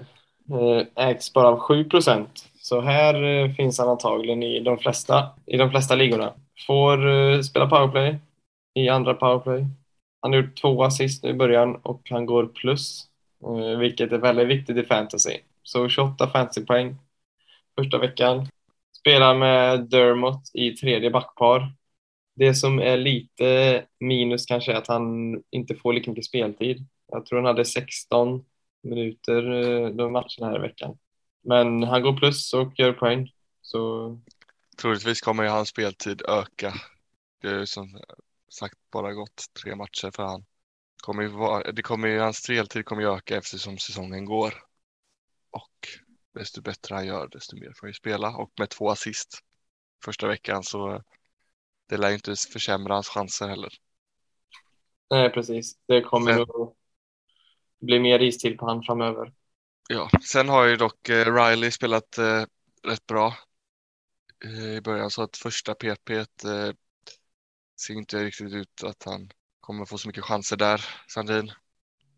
Eh, 0.49 1.07
ägs 1.07 1.33
bara 1.33 1.47
av 1.47 1.59
7 1.59 1.83
procent. 1.83 2.49
Så 2.55 2.81
här 2.81 3.23
eh, 3.23 3.53
finns 3.53 3.79
han 3.79 3.89
antagligen 3.89 4.43
i 4.43 4.59
de 4.59 4.77
flesta, 4.77 5.29
i 5.45 5.57
de 5.57 5.69
flesta 5.69 5.95
ligorna. 5.95 6.33
Får 6.67 7.41
spela 7.41 7.67
powerplay 7.67 8.19
i 8.73 8.89
andra 8.89 9.13
powerplay. 9.13 9.65
Han 10.21 10.33
har 10.33 10.41
gjort 10.41 10.61
två 10.61 10.83
assist 10.83 11.23
nu 11.23 11.29
i 11.29 11.33
början 11.33 11.75
och 11.75 12.01
han 12.09 12.25
går 12.25 12.45
plus, 12.45 13.07
vilket 13.79 14.11
är 14.11 14.17
väldigt 14.17 14.47
viktigt 14.47 14.77
i 14.77 14.83
fantasy. 14.83 15.37
Så 15.63 15.89
28 15.89 16.27
fantasypoäng 16.27 16.95
första 17.75 17.97
veckan. 17.97 18.47
Spelar 19.01 19.35
med 19.35 19.89
Dermot 19.89 20.41
i 20.53 20.71
tredje 20.71 21.11
backpar. 21.11 21.73
Det 22.35 22.55
som 22.55 22.79
är 22.79 22.97
lite 22.97 23.85
minus 23.99 24.45
kanske 24.45 24.71
är 24.71 24.75
att 24.75 24.87
han 24.87 25.35
inte 25.49 25.75
får 25.75 25.93
lika 25.93 26.11
mycket 26.11 26.25
speltid. 26.25 26.87
Jag 27.07 27.25
tror 27.25 27.39
han 27.39 27.45
hade 27.45 27.65
16 27.65 28.45
minuter 28.83 29.51
eh, 29.51 29.89
de 29.89 30.11
matcherna 30.11 30.47
här 30.47 30.55
i 30.55 30.61
veckan. 30.61 30.97
Men 31.43 31.83
han 31.83 32.01
går 32.01 32.17
plus 32.17 32.53
och 32.53 32.79
gör 32.79 32.93
poäng. 32.93 33.31
Så... 33.61 34.19
Troligtvis 34.81 35.21
kommer 35.21 35.43
hans 35.43 35.69
speltid 35.69 36.21
öka. 36.21 36.73
Det 37.41 37.49
är 37.49 37.65
som 37.65 37.99
sagt 38.51 38.77
bara 38.91 39.13
gått 39.13 39.45
tre 39.63 39.75
matcher 39.75 40.11
för 40.15 40.23
han. 40.23 40.45
Kommer 41.03 41.27
vara, 41.27 41.71
det 41.71 41.81
kommer, 41.81 42.17
hans 42.17 42.37
speltid 42.37 42.85
kommer 42.85 43.01
ju 43.01 43.13
öka 43.13 43.37
eftersom 43.37 43.77
säsongen 43.77 44.25
går. 44.25 44.53
Och 45.51 45.87
desto 46.33 46.61
bättre 46.61 46.95
han 46.95 47.05
gör, 47.05 47.27
desto 47.27 47.55
mer 47.55 47.73
får 47.75 47.81
han 47.81 47.89
ju 47.89 47.93
spela. 47.93 48.35
Och 48.35 48.51
med 48.59 48.69
två 48.69 48.89
assist 48.89 49.39
första 50.05 50.27
veckan 50.27 50.63
så 50.63 51.03
det 51.89 51.97
lär 51.97 52.11
inte 52.11 52.35
försämra 52.53 52.93
hans 52.93 53.09
chanser 53.09 53.47
heller. 53.47 53.73
Nej, 55.09 55.29
precis. 55.31 55.77
Det 55.87 56.01
kommer 56.01 56.33
sen, 56.33 56.45
bli 57.79 57.99
mer 57.99 58.21
istid 58.21 58.57
på 58.57 58.65
han 58.65 58.83
framöver. 58.83 59.33
Ja, 59.89 60.09
sen 60.23 60.49
har 60.49 60.65
ju 60.65 60.75
dock 60.75 61.09
eh, 61.09 61.35
Riley 61.35 61.71
spelat 61.71 62.17
eh, 62.17 62.43
rätt 62.83 63.07
bra 63.07 63.33
eh, 64.45 64.75
i 64.75 64.81
början 64.81 65.11
så 65.11 65.23
att 65.23 65.37
första 65.37 65.75
PP 65.75 66.09
eh, 66.09 66.25
ser 67.81 67.93
inte 67.93 68.23
riktigt 68.23 68.53
ut 68.53 68.83
att 68.83 69.03
han 69.03 69.29
kommer 69.59 69.85
få 69.85 69.97
så 69.97 70.07
mycket 70.07 70.23
chanser 70.23 70.57
där, 70.57 70.85
Sandin. 71.07 71.51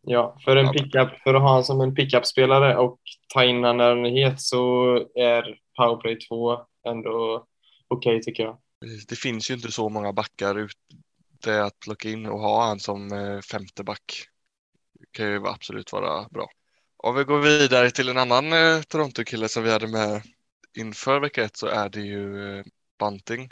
Ja, 0.05 0.37
för, 0.45 0.55
en 0.55 0.71
pickup, 0.71 1.09
för 1.23 1.33
att 1.33 1.41
ha 1.41 1.49
honom 1.49 1.63
som 1.63 1.81
en 1.81 1.95
pickup-spelare 1.95 2.77
och 2.77 2.99
ta 3.33 3.43
in 3.43 3.55
honom 3.55 3.77
när 3.77 3.89
han 3.89 4.05
är 4.05 4.09
het 4.09 4.41
så 4.41 4.95
är 5.15 5.57
powerplay 5.77 6.19
2 6.19 6.57
ändå 6.87 7.45
okej 7.87 8.09
okay, 8.09 8.21
tycker 8.21 8.43
jag. 8.43 8.57
Det 9.07 9.15
finns 9.15 9.49
ju 9.49 9.53
inte 9.53 9.71
så 9.71 9.89
många 9.89 10.13
backar 10.13 10.59
ute 10.59 11.63
att 11.63 11.79
plocka 11.79 12.09
in 12.09 12.25
och 12.25 12.39
ha 12.39 12.65
han 12.65 12.79
som 12.79 13.11
eh, 13.11 13.41
femte 13.41 13.83
back. 13.83 14.27
Kan 15.11 15.25
ju 15.25 15.47
absolut 15.47 15.91
vara 15.91 16.27
bra. 16.29 16.47
Om 16.97 17.15
vi 17.15 17.23
går 17.23 17.39
vidare 17.39 17.91
till 17.91 18.09
en 18.09 18.17
annan 18.17 18.53
eh, 18.53 18.81
Toronto-kille 18.81 19.47
som 19.47 19.63
vi 19.63 19.71
hade 19.71 19.87
med 19.87 20.21
inför 20.77 21.19
vecka 21.19 21.43
ett 21.43 21.57
så 21.57 21.67
är 21.67 21.89
det 21.89 22.01
ju 22.01 22.57
eh, 22.57 22.65
Bunting 22.99 23.49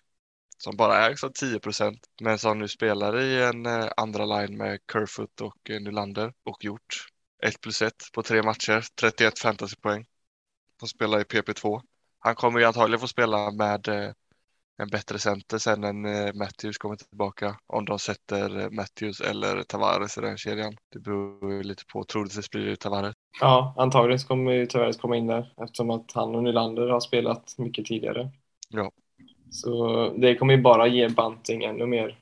som 0.63 0.75
bara 0.75 1.07
ägs 1.07 1.23
av 1.23 1.29
10 1.29 1.59
procent 1.59 1.99
men 2.21 2.39
som 2.39 2.59
nu 2.59 2.67
spelar 2.67 3.19
i 3.19 3.43
en 3.43 3.65
eh, 3.65 3.89
andra 3.97 4.25
line 4.25 4.57
med 4.57 4.79
Kerfoot 4.93 5.41
och 5.41 5.69
eh, 5.69 5.81
Nylander 5.81 6.33
och 6.43 6.65
gjort 6.65 7.07
1 7.43 7.61
plus 7.61 7.81
1 7.81 7.93
på 8.13 8.23
tre 8.23 8.43
matcher, 8.43 8.85
31 9.01 9.39
fantasypoäng. 9.39 10.05
De 10.79 10.89
spelar 10.89 11.19
i 11.19 11.23
PP2. 11.23 11.81
Han 12.19 12.35
kommer 12.35 12.59
ju 12.59 12.65
antagligen 12.65 12.99
få 12.99 13.07
spela 13.07 13.51
med 13.51 13.87
eh, 13.87 14.11
en 14.77 14.87
bättre 14.87 15.19
center 15.19 15.57
sen 15.57 15.81
när 15.81 16.33
Matthews 16.33 16.77
kommer 16.77 16.95
tillbaka. 16.95 17.57
Om 17.67 17.85
de 17.85 17.99
sätter 17.99 18.69
Matthews 18.69 19.21
eller 19.21 19.63
Tavares 19.63 20.17
i 20.17 20.21
den 20.21 20.37
kedjan. 20.37 20.75
Det 20.93 20.99
beror 20.99 21.53
ju 21.53 21.63
lite 21.63 21.83
på. 21.93 22.03
Troligtvis 22.03 22.49
blir 22.49 22.65
det 22.65 22.75
Tavares. 22.75 23.15
Ja, 23.39 23.73
antagligen 23.77 24.19
kommer 24.19 24.51
ju 24.51 24.65
Tavares 24.65 24.97
komma 24.97 25.15
in 25.15 25.27
där 25.27 25.53
eftersom 25.63 25.89
att 25.89 26.11
han 26.13 26.35
och 26.35 26.43
Nylander 26.43 26.87
har 26.87 26.99
spelat 26.99 27.57
mycket 27.57 27.85
tidigare. 27.85 28.31
Ja. 28.69 28.91
Så 29.51 30.13
det 30.17 30.35
kommer 30.35 30.53
ju 30.53 30.61
bara 30.61 30.87
ge 30.87 31.07
Bunting 31.07 31.63
ännu 31.63 31.85
mer 31.85 32.17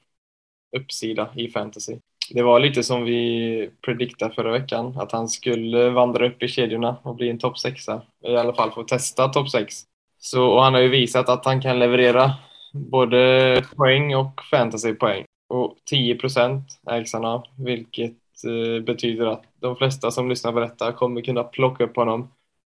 uppsida 0.77 1.29
i 1.35 1.49
fantasy. 1.49 1.97
Det 2.29 2.41
var 2.41 2.59
lite 2.59 2.83
som 2.83 3.03
vi 3.03 3.69
prediktade 3.81 4.33
förra 4.33 4.51
veckan, 4.51 4.97
att 4.97 5.11
han 5.11 5.29
skulle 5.29 5.89
vandra 5.89 6.27
upp 6.27 6.43
i 6.43 6.47
kedjorna 6.47 6.97
och 7.03 7.15
bli 7.15 7.29
en 7.29 7.39
topp 7.39 7.59
sexa. 7.59 8.01
I 8.27 8.35
alla 8.35 8.53
fall 8.53 8.71
få 8.71 8.83
testa 8.83 9.27
topp 9.27 9.49
sex. 9.49 9.75
Så, 10.19 10.45
och 10.45 10.63
han 10.63 10.73
har 10.73 10.81
ju 10.81 10.87
visat 10.89 11.29
att 11.29 11.45
han 11.45 11.61
kan 11.61 11.79
leverera 11.79 12.33
både 12.73 13.63
poäng 13.75 14.15
och 14.15 14.41
fantasypoäng. 14.51 15.25
Och 15.49 15.77
10 15.85 16.15
procent 16.15 16.81
ägs 16.91 17.13
han 17.13 17.25
av, 17.25 17.43
vilket 17.57 18.17
eh, 18.45 18.83
betyder 18.83 19.25
att 19.25 19.43
de 19.61 19.75
flesta 19.75 20.11
som 20.11 20.29
lyssnar 20.29 20.51
på 20.51 20.59
detta 20.59 20.91
kommer 20.91 21.21
kunna 21.21 21.43
plocka 21.43 21.83
upp 21.83 21.95
honom 21.95 22.31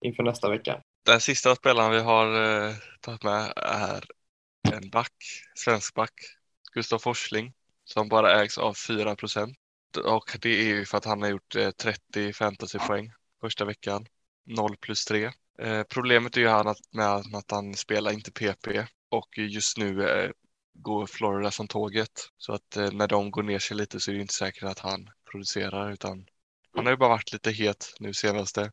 inför 0.05 0.23
nästa 0.23 0.49
vecka. 0.49 0.77
Den 1.05 1.19
sista 1.19 1.55
spelaren 1.55 1.91
vi 1.91 1.99
har 1.99 2.25
eh, 2.25 2.71
tagit 3.01 3.23
med 3.23 3.53
är 3.55 4.03
en 4.73 4.89
back, 4.89 5.13
svensk 5.55 5.93
back, 5.93 6.13
Gustav 6.73 6.99
Forsling, 6.99 7.53
som 7.83 8.09
bara 8.09 8.41
ägs 8.41 8.57
av 8.57 8.73
4 8.87 9.15
procent. 9.15 9.57
Och 10.05 10.37
det 10.41 10.49
är 10.49 10.65
ju 10.65 10.85
för 10.85 10.97
att 10.97 11.05
han 11.05 11.21
har 11.21 11.29
gjort 11.29 11.55
eh, 11.55 11.71
30 11.71 12.33
fantasypoäng 12.33 13.11
första 13.41 13.65
veckan, 13.65 14.05
0 14.45 14.77
plus 14.77 15.05
3. 15.05 15.31
Eh, 15.59 15.83
problemet 15.83 16.37
är 16.37 16.41
ju 16.41 16.47
han 16.47 16.67
att, 16.67 16.77
med 16.91 17.35
att 17.35 17.51
han 17.51 17.73
spelar 17.73 18.11
inte 18.11 18.31
PP 18.31 18.85
och 19.09 19.37
just 19.37 19.77
nu 19.77 20.09
eh, 20.09 20.31
går 20.73 21.05
Florida 21.05 21.51
som 21.51 21.67
tåget. 21.67 22.29
Så 22.37 22.53
att 22.53 22.77
eh, 22.77 22.91
när 22.91 23.07
de 23.07 23.31
går 23.31 23.43
ner 23.43 23.59
sig 23.59 23.77
lite 23.77 23.99
så 23.99 24.11
är 24.11 24.15
det 24.15 24.21
inte 24.21 24.33
säkert 24.33 24.63
att 24.63 24.79
han 24.79 25.09
producerar 25.31 25.91
utan 25.91 26.25
han 26.75 26.85
har 26.85 26.93
ju 26.93 26.97
bara 26.97 27.09
varit 27.09 27.33
lite 27.33 27.51
het 27.51 27.95
nu 27.99 28.13
senaste. 28.13 28.71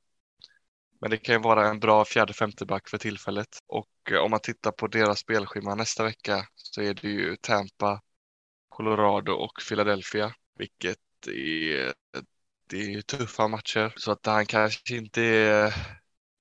Men 1.00 1.10
det 1.10 1.16
kan 1.16 1.34
ju 1.34 1.40
vara 1.40 1.68
en 1.68 1.80
bra 1.80 2.04
fjärde 2.04 2.32
femte 2.32 2.66
back 2.66 2.88
för 2.88 2.98
tillfället. 2.98 3.48
Och 3.66 4.12
eh, 4.12 4.18
om 4.18 4.30
man 4.30 4.40
tittar 4.40 4.70
på 4.70 4.86
deras 4.86 5.18
spelschema 5.18 5.74
nästa 5.74 6.04
vecka 6.04 6.46
så 6.54 6.82
är 6.82 6.94
det 6.94 7.08
ju 7.08 7.36
Tampa, 7.36 8.00
Colorado 8.68 9.32
och 9.32 9.52
Philadelphia, 9.68 10.32
vilket 10.58 10.98
är, 11.26 11.92
det 12.70 12.94
är 12.94 13.00
tuffa 13.02 13.48
matcher. 13.48 13.92
Så 13.96 14.12
att 14.12 14.26
han 14.26 14.46
kanske 14.46 14.96
inte 14.96 15.22
är 15.22 15.74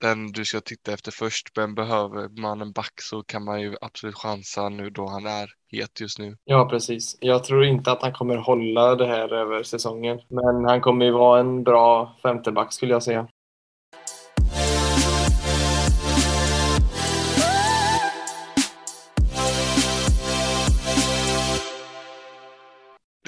den 0.01 0.31
du 0.31 0.45
ska 0.45 0.61
titta 0.61 0.93
efter 0.93 1.11
först. 1.11 1.57
Men 1.57 1.75
behöver 1.75 2.41
man 2.41 2.61
en 2.61 2.71
back 2.71 2.93
så 3.01 3.23
kan 3.23 3.43
man 3.43 3.61
ju 3.61 3.75
absolut 3.81 4.15
chansa 4.15 4.69
nu 4.69 4.89
då 4.89 5.07
han 5.07 5.25
är 5.25 5.49
het 5.71 6.01
just 6.01 6.19
nu. 6.19 6.37
Ja, 6.43 6.67
precis. 6.69 7.17
Jag 7.21 7.43
tror 7.43 7.65
inte 7.65 7.91
att 7.91 8.01
han 8.01 8.13
kommer 8.13 8.37
hålla 8.37 8.95
det 8.95 9.07
här 9.07 9.33
över 9.33 9.63
säsongen. 9.63 10.19
Men 10.29 10.65
han 10.65 10.81
kommer 10.81 11.05
ju 11.05 11.11
vara 11.11 11.39
en 11.39 11.63
bra 11.63 12.17
femteback 12.23 12.73
skulle 12.73 12.93
jag 12.93 13.03
säga. 13.03 13.27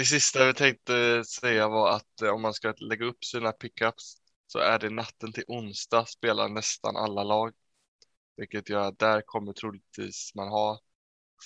Det 0.01 0.05
sista 0.05 0.45
vi 0.45 0.53
tänkte 0.53 1.23
säga 1.23 1.67
var 1.67 1.95
att 1.95 2.21
eh, 2.21 2.29
om 2.29 2.41
man 2.41 2.53
ska 2.53 2.73
lägga 2.77 3.05
upp 3.05 3.25
sina 3.25 3.51
pickups 3.51 4.17
så 4.47 4.59
är 4.59 4.79
det 4.79 4.89
natten 4.89 5.33
till 5.33 5.43
onsdag 5.47 6.05
spelar 6.05 6.49
nästan 6.49 6.95
alla 6.95 7.23
lag. 7.23 7.53
Vilket 8.37 8.69
gör 8.69 8.87
att 8.87 8.99
där 8.99 9.21
kommer 9.21 9.53
troligtvis 9.53 10.35
man 10.35 10.47
ha 10.47 10.79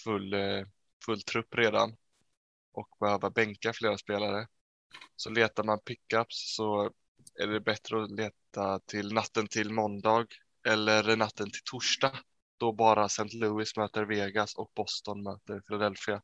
full, 0.04 0.34
eh, 0.34 0.65
full 1.06 1.22
trupp 1.22 1.56
redan 1.56 1.96
och 2.72 2.88
behöva 3.00 3.30
bänka 3.30 3.74
flera 3.74 3.98
spelare. 3.98 4.48
Så 5.15 5.30
letar 5.30 5.63
man 5.63 5.80
pickups 5.80 6.56
så 6.56 6.91
är 7.41 7.48
det 7.48 7.60
bättre 7.60 8.04
att 8.04 8.12
leta 8.12 8.80
till 8.80 9.13
natten 9.13 9.48
till 9.48 9.72
måndag 9.72 10.28
eller 10.68 11.15
natten 11.15 11.52
till 11.52 11.63
torsdag 11.72 12.20
då 12.58 12.74
bara 12.74 13.06
St. 13.06 13.38
Louis 13.38 13.78
möter 13.78 14.06
Vegas 14.06 14.56
och 14.56 14.72
Boston 14.76 15.24
möter 15.24 15.60
Philadelphia. 15.60 16.22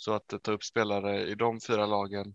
Så 0.00 0.12
att 0.14 0.34
ta 0.42 0.52
upp 0.52 0.64
spelare 0.64 1.26
i 1.26 1.34
de 1.34 1.60
fyra 1.60 1.86
lagen 1.86 2.34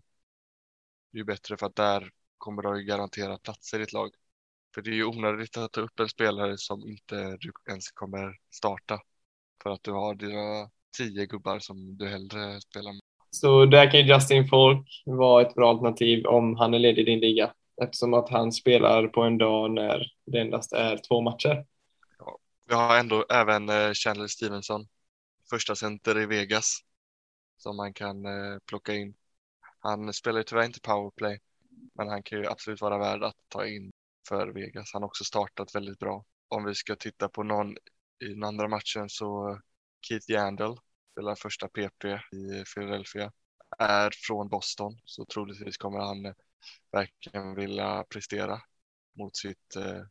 är 1.12 1.18
ju 1.18 1.24
bättre 1.24 1.56
för 1.56 1.66
att 1.66 1.76
där 1.76 2.10
kommer 2.38 2.62
du 2.62 2.84
garantera 2.84 3.38
platser 3.38 3.80
i 3.80 3.82
ett 3.82 3.92
lag. 3.92 4.10
För 4.74 4.82
det 4.82 4.90
är 4.90 4.94
ju 4.94 5.04
onödigt 5.04 5.56
att 5.56 5.72
ta 5.72 5.80
upp 5.80 6.00
en 6.00 6.08
spelare 6.08 6.58
som 6.58 6.88
inte 6.88 7.36
du 7.36 7.52
ens 7.68 7.90
kommer 7.90 8.36
starta. 8.50 9.00
För 9.62 9.70
att 9.70 9.82
du 9.82 9.92
har 9.92 10.14
dina 10.14 10.70
tio 10.98 11.26
gubbar 11.26 11.58
som 11.58 11.96
du 11.96 12.08
hellre 12.08 12.60
spelar 12.60 12.92
med. 12.92 13.00
Så 13.30 13.64
där 13.64 13.90
kan 13.90 14.00
ju 14.00 14.14
Justin 14.14 14.48
Folk 14.48 15.02
vara 15.06 15.42
ett 15.42 15.54
bra 15.54 15.70
alternativ 15.70 16.26
om 16.26 16.56
han 16.56 16.74
är 16.74 16.78
ledig 16.78 17.02
i 17.02 17.04
din 17.04 17.20
liga. 17.20 17.54
Eftersom 17.82 18.14
att 18.14 18.30
han 18.30 18.52
spelar 18.52 19.06
på 19.06 19.22
en 19.22 19.38
dag 19.38 19.70
när 19.70 20.12
det 20.26 20.40
endast 20.40 20.72
är 20.72 21.00
två 21.08 21.20
matcher. 21.20 21.66
Ja, 22.18 22.38
vi 22.68 22.74
har 22.74 22.98
ändå 22.98 23.26
även 23.30 23.68
eh, 23.68 23.92
Chandler 23.92 24.26
Stevenson, 24.26 24.86
första 25.50 25.74
center 25.74 26.18
i 26.18 26.26
Vegas, 26.26 26.85
som 27.56 27.76
man 27.76 27.94
kan 27.94 28.26
eh, 28.26 28.58
plocka 28.66 28.94
in. 28.94 29.14
Han 29.78 30.12
spelar 30.12 30.38
ju 30.38 30.44
tyvärr 30.44 30.64
inte 30.64 30.80
powerplay, 30.80 31.40
men 31.94 32.08
han 32.08 32.22
kan 32.22 32.38
ju 32.38 32.46
absolut 32.46 32.80
vara 32.80 32.98
värd 32.98 33.22
att 33.22 33.36
ta 33.48 33.66
in 33.66 33.92
för 34.28 34.48
Vegas. 34.48 34.90
Han 34.92 35.02
har 35.02 35.08
också 35.08 35.24
startat 35.24 35.74
väldigt 35.74 35.98
bra. 35.98 36.24
Om 36.48 36.64
vi 36.64 36.74
ska 36.74 36.96
titta 36.96 37.28
på 37.28 37.42
någon 37.42 37.76
i 38.24 38.28
den 38.28 38.44
andra 38.44 38.68
matchen 38.68 39.08
så 39.08 39.50
eh, 39.50 39.58
Keith 40.08 40.30
Yandel 40.30 40.76
spelar 41.12 41.34
första 41.34 41.68
PP 41.68 42.04
i 42.32 42.64
Philadelphia. 42.74 43.32
Är 43.78 44.10
från 44.26 44.48
Boston 44.48 45.00
så 45.04 45.24
troligtvis 45.24 45.76
kommer 45.76 45.98
han 45.98 46.26
eh, 46.26 46.34
verkligen 46.92 47.54
vilja 47.54 48.04
prestera 48.08 48.60
mot 49.18 49.36
sitt 49.36 49.76
eh, 49.76 50.02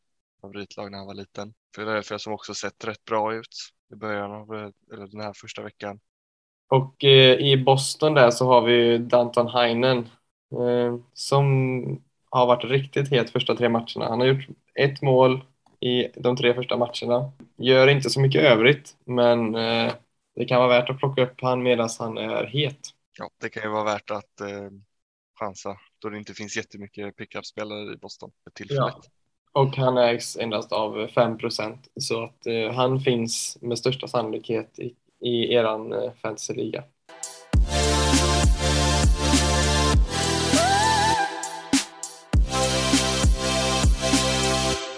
favoritlag 0.42 0.92
när 0.92 0.98
han 0.98 1.08
var 1.08 1.14
liten. 1.14 1.54
Philadelphia 1.76 2.20
som 2.20 2.34
också 2.34 2.54
sett 2.54 2.86
rätt 2.86 3.06
bra 3.06 3.34
ut 3.34 3.56
i 3.94 3.96
början 3.96 4.32
av 4.32 4.56
eh, 4.56 4.70
eller 4.94 5.08
den 5.08 5.22
här 5.22 5.34
första 5.34 5.62
veckan. 5.64 6.00
Och 6.67 7.04
eh, 7.04 7.38
i 7.39 7.63
Boston 7.65 8.13
där 8.13 8.32
så 8.32 8.47
har 8.47 8.62
vi 8.62 8.97
Danton 8.97 9.47
Heinen 9.47 10.10
Eh, 10.51 10.95
som 11.13 12.04
har 12.30 12.47
varit 12.47 12.63
riktigt 12.63 13.12
het 13.12 13.30
första 13.30 13.56
tre 13.56 13.69
matcherna. 13.69 14.10
Han 14.10 14.19
har 14.19 14.28
gjort 14.28 14.47
ett 14.73 15.01
mål 15.01 15.43
i 15.80 16.08
de 16.15 16.38
tre 16.38 16.54
första 16.54 16.78
matcherna. 16.78 17.32
Gör 17.58 17.88
inte 17.88 18.10
så 18.10 18.19
mycket 18.19 18.41
övrigt, 18.41 18.95
men 19.06 19.56
eh, 19.56 19.93
det 20.36 20.45
kan 20.45 20.58
vara 20.60 20.80
värt 20.80 20.89
att 20.89 20.99
plocka 20.99 21.23
upp 21.23 21.41
han 21.41 21.63
medan 21.63 21.89
han 21.99 22.17
är 22.17 22.45
het. 22.45 22.80
Ja, 23.17 23.30
det 23.41 23.49
kan 23.49 23.63
ju 23.63 23.69
vara 23.69 23.84
värt 23.84 24.12
att 24.12 24.41
eh, 24.41 24.69
chansa 25.39 25.78
då 25.99 26.10
det 26.10 26.17
inte 26.17 26.34
finns 26.34 26.58
jättemycket 26.58 27.15
pickup-spelare 27.15 27.93
i 27.93 27.97
Boston 27.97 28.32
för 28.43 28.51
tillfället. 28.51 28.95
Ja. 28.95 29.62
Och 29.62 29.75
han 29.75 29.97
ägs 29.97 30.38
endast 30.38 30.71
av 30.71 31.08
5% 31.08 31.78
så 31.99 32.23
att 32.23 32.47
eh, 32.47 32.71
han 32.71 32.99
finns 32.99 33.58
med 33.62 33.78
största 33.78 34.08
sannolikhet 34.08 34.80
i, 34.80 34.95
i 35.21 35.54
eran 35.54 35.93
eh, 35.93 36.12
fantasyliga. 36.21 36.84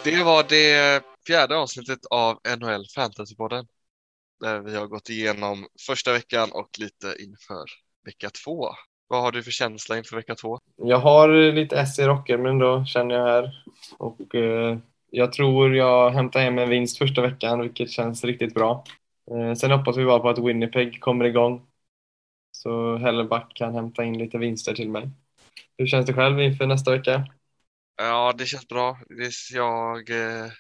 Det 0.04 0.24
var 0.24 0.46
det 0.50 1.04
fjärde 1.28 1.58
avsnittet 1.58 2.00
av 2.10 2.40
NHL 2.60 2.86
Fantasypodden. 2.96 3.66
Där 4.40 4.60
vi 4.60 4.76
har 4.76 4.88
gått 4.88 5.10
igenom 5.10 5.68
första 5.88 6.14
veckan 6.14 6.50
och 6.52 6.70
lite 6.80 7.08
inför 7.08 7.66
vecka 8.06 8.30
två. 8.46 8.70
Vad 9.08 9.22
har 9.22 9.32
du 9.32 9.44
för 9.44 9.52
känsla 9.52 9.98
inför 9.98 10.16
vecka 10.16 10.36
två? 10.36 10.60
Jag 10.76 10.98
har 10.98 11.52
lite 11.52 11.80
S 11.80 12.00
i 12.00 12.04
rocken, 12.04 12.42
men 12.42 12.60
då 12.60 12.86
känner 12.86 13.16
jag 13.16 13.26
här. 13.26 13.64
Och 13.98 14.36
eh, 14.36 14.78
jag 15.12 15.34
tror 15.34 15.76
jag 15.76 16.12
hämtar 16.12 16.40
hem 16.40 16.58
en 16.58 16.70
vinst 16.70 16.98
första 16.98 17.22
veckan, 17.22 17.62
vilket 17.62 17.92
känns 17.92 18.24
riktigt 18.24 18.54
bra. 18.54 18.84
Eh, 19.32 19.54
sen 19.54 19.72
hoppas 19.72 19.98
vi 19.98 20.06
bara 20.06 20.20
på 20.20 20.30
att 20.30 20.40
Winnipeg 20.40 21.02
kommer 21.02 21.26
igång. 21.26 21.68
Så 22.52 22.98
Helleback 22.98 23.52
kan 23.56 23.74
hämta 23.74 24.04
in 24.04 24.18
lite 24.18 24.38
vinster 24.38 24.74
till 24.74 24.90
mig. 24.90 25.10
Hur 25.78 25.88
känns 25.88 26.06
det 26.06 26.14
själv 26.14 26.42
inför 26.42 26.68
nästa 26.68 26.92
vecka? 26.92 27.28
Ja, 27.96 28.34
det 28.38 28.46
känns 28.46 28.68
bra. 28.68 29.00
Jag, 29.54 30.10
eh, 30.10 30.52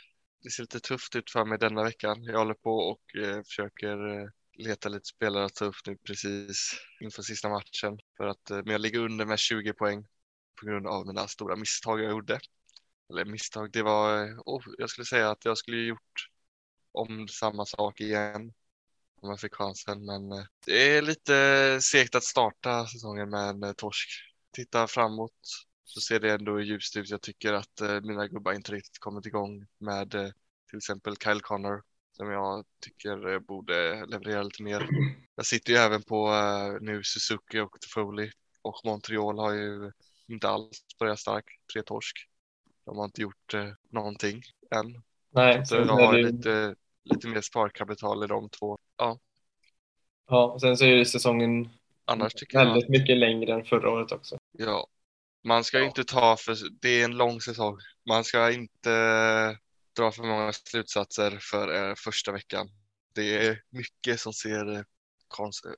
det 0.43 0.49
ser 0.49 0.63
lite 0.63 0.79
tufft 0.79 1.15
ut 1.15 1.31
för 1.31 1.45
mig 1.45 1.57
denna 1.57 1.83
veckan. 1.83 2.23
Jag 2.23 2.37
håller 2.39 2.53
på 2.53 2.71
och 2.71 3.15
eh, 3.23 3.43
försöker 3.43 3.97
leta 4.57 4.89
lite 4.89 5.05
spelare 5.05 5.45
att 5.45 5.55
ta 5.55 5.65
upp 5.65 5.75
nu 5.87 5.97
precis 5.97 6.71
inför 7.01 7.21
sista 7.21 7.49
matchen. 7.49 7.99
För 8.17 8.27
att, 8.27 8.49
men 8.49 8.67
jag 8.67 8.81
ligger 8.81 8.99
under 8.99 9.25
med 9.25 9.39
20 9.39 9.73
poäng 9.73 10.05
på 10.59 10.65
grund 10.65 10.87
av 10.87 11.07
mina 11.07 11.27
stora 11.27 11.55
misstag 11.55 12.01
jag 12.01 12.11
gjorde. 12.11 12.39
Eller 13.09 13.25
misstag, 13.25 13.71
det 13.71 13.83
var, 13.83 14.25
oh, 14.45 14.63
jag 14.77 14.89
skulle 14.89 15.05
säga 15.05 15.29
att 15.29 15.45
jag 15.45 15.57
skulle 15.57 15.77
gjort 15.77 16.29
om 16.91 17.27
samma 17.27 17.65
sak 17.65 18.01
igen 18.01 18.53
om 19.21 19.29
jag 19.29 19.39
fick 19.39 19.55
chansen. 19.55 20.05
Men 20.05 20.29
det 20.65 20.97
är 20.97 21.01
lite 21.01 21.79
segt 21.81 22.15
att 22.15 22.23
starta 22.23 22.85
säsongen 22.85 23.29
med 23.29 23.63
en 23.63 23.75
torsk. 23.75 24.09
Titta 24.55 24.87
framåt 24.87 25.67
så 25.87 26.01
ser 26.01 26.19
det 26.19 26.31
ändå 26.31 26.61
ljust 26.61 26.97
ut. 26.97 27.09
Jag 27.09 27.21
tycker 27.21 27.53
att 27.53 27.81
eh, 27.81 28.01
mina 28.01 28.27
gubbar 28.27 28.53
inte 28.53 28.71
riktigt 28.71 28.99
kommit 28.99 29.25
igång 29.25 29.65
med 29.77 30.15
eh, 30.15 30.29
till 30.69 30.77
exempel 30.77 31.15
Kyle 31.17 31.41
Connor 31.41 31.83
som 32.11 32.31
jag 32.31 32.65
tycker 32.81 33.33
eh, 33.33 33.39
borde 33.39 34.05
leverera 34.05 34.43
lite 34.43 34.63
mer. 34.63 34.87
Jag 35.35 35.45
sitter 35.45 35.73
ju 35.73 35.79
även 35.79 36.03
på 36.03 36.31
nu 36.81 37.03
Suzuki 37.03 37.59
och 37.59 37.77
Foley 37.93 38.31
och 38.61 38.81
Montreal 38.85 39.39
har 39.39 39.53
ju 39.53 39.91
inte 40.27 40.49
alls 40.49 40.81
börjat 40.99 41.19
starkt, 41.19 41.49
tre 41.73 41.83
torsk. 41.83 42.17
De 42.85 42.97
har 42.97 43.05
inte 43.05 43.21
gjort 43.21 43.53
någonting 43.91 44.41
än. 44.75 45.03
Nej, 45.29 45.65
så 45.65 45.75
jag 45.75 45.85
har 45.85 46.13
lite, 46.13 46.75
lite 47.03 47.27
mer 47.27 47.41
sparkapital 47.41 48.23
i 48.23 48.27
de 48.27 48.49
två. 48.49 48.77
Ja. 48.97 49.19
Ja, 50.29 50.45
och 50.45 50.61
sen 50.61 50.77
så 50.77 50.85
är 50.85 50.89
ju 50.89 51.05
säsongen 51.05 51.69
Annars 52.05 52.33
tycker 52.33 52.57
väldigt 52.57 52.83
jag... 52.83 52.99
mycket 52.99 53.17
längre 53.17 53.53
än 53.53 53.65
förra 53.65 53.89
året 53.89 54.11
också. 54.11 54.37
Ja, 54.51 54.87
man 55.43 55.63
ska 55.63 55.79
ja. 55.79 55.85
inte 55.85 56.03
ta 56.03 56.35
för, 56.37 56.57
det 56.81 57.01
är 57.01 57.05
en 57.05 57.17
lång 57.17 57.41
säsong. 57.41 57.77
Man 58.09 58.23
ska 58.23 58.51
inte 58.51 58.89
dra 59.97 60.11
för 60.11 60.23
många 60.23 60.53
slutsatser 60.53 61.37
för 61.41 61.89
eh, 61.89 61.95
första 61.95 62.31
veckan. 62.31 62.69
Det 63.15 63.47
är 63.47 63.61
mycket 63.69 64.19
som 64.19 64.33
ser 64.33 64.75
eh, 64.75 64.81
konstigt 65.27 65.73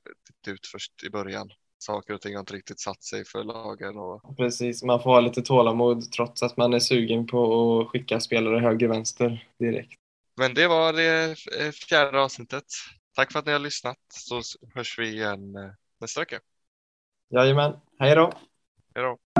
ut 0.46 0.66
först 0.66 1.04
i 1.04 1.10
början. 1.10 1.50
Saker 1.78 2.14
och 2.14 2.20
ting 2.20 2.34
har 2.34 2.40
inte 2.40 2.54
riktigt 2.54 2.80
satt 2.80 3.02
sig 3.02 3.24
för 3.24 3.44
lagen. 3.44 3.98
Och... 3.98 4.36
Precis, 4.36 4.82
man 4.82 5.02
får 5.02 5.10
ha 5.10 5.20
lite 5.20 5.42
tålamod 5.42 6.12
trots 6.12 6.42
att 6.42 6.56
man 6.56 6.74
är 6.74 6.78
sugen 6.78 7.26
på 7.26 7.80
att 7.80 7.88
skicka 7.88 8.20
spelare 8.20 8.60
höger 8.60 8.88
vänster 8.88 9.48
direkt. 9.58 9.94
Men 10.36 10.54
det 10.54 10.68
var 10.68 10.92
det 10.92 11.36
eh, 11.60 11.70
fjärde 11.70 12.20
avsnittet. 12.20 12.64
Tack 13.14 13.32
för 13.32 13.38
att 13.38 13.46
ni 13.46 13.52
har 13.52 13.58
lyssnat 13.58 13.98
så 14.08 14.42
hörs 14.74 14.98
vi 14.98 15.08
igen 15.08 15.56
nästa 16.00 16.20
vecka. 16.20 16.40
Jajamän, 17.28 17.80
hej 17.98 18.14
då! 18.14 18.32
Hej 18.94 19.04
då! 19.04 19.39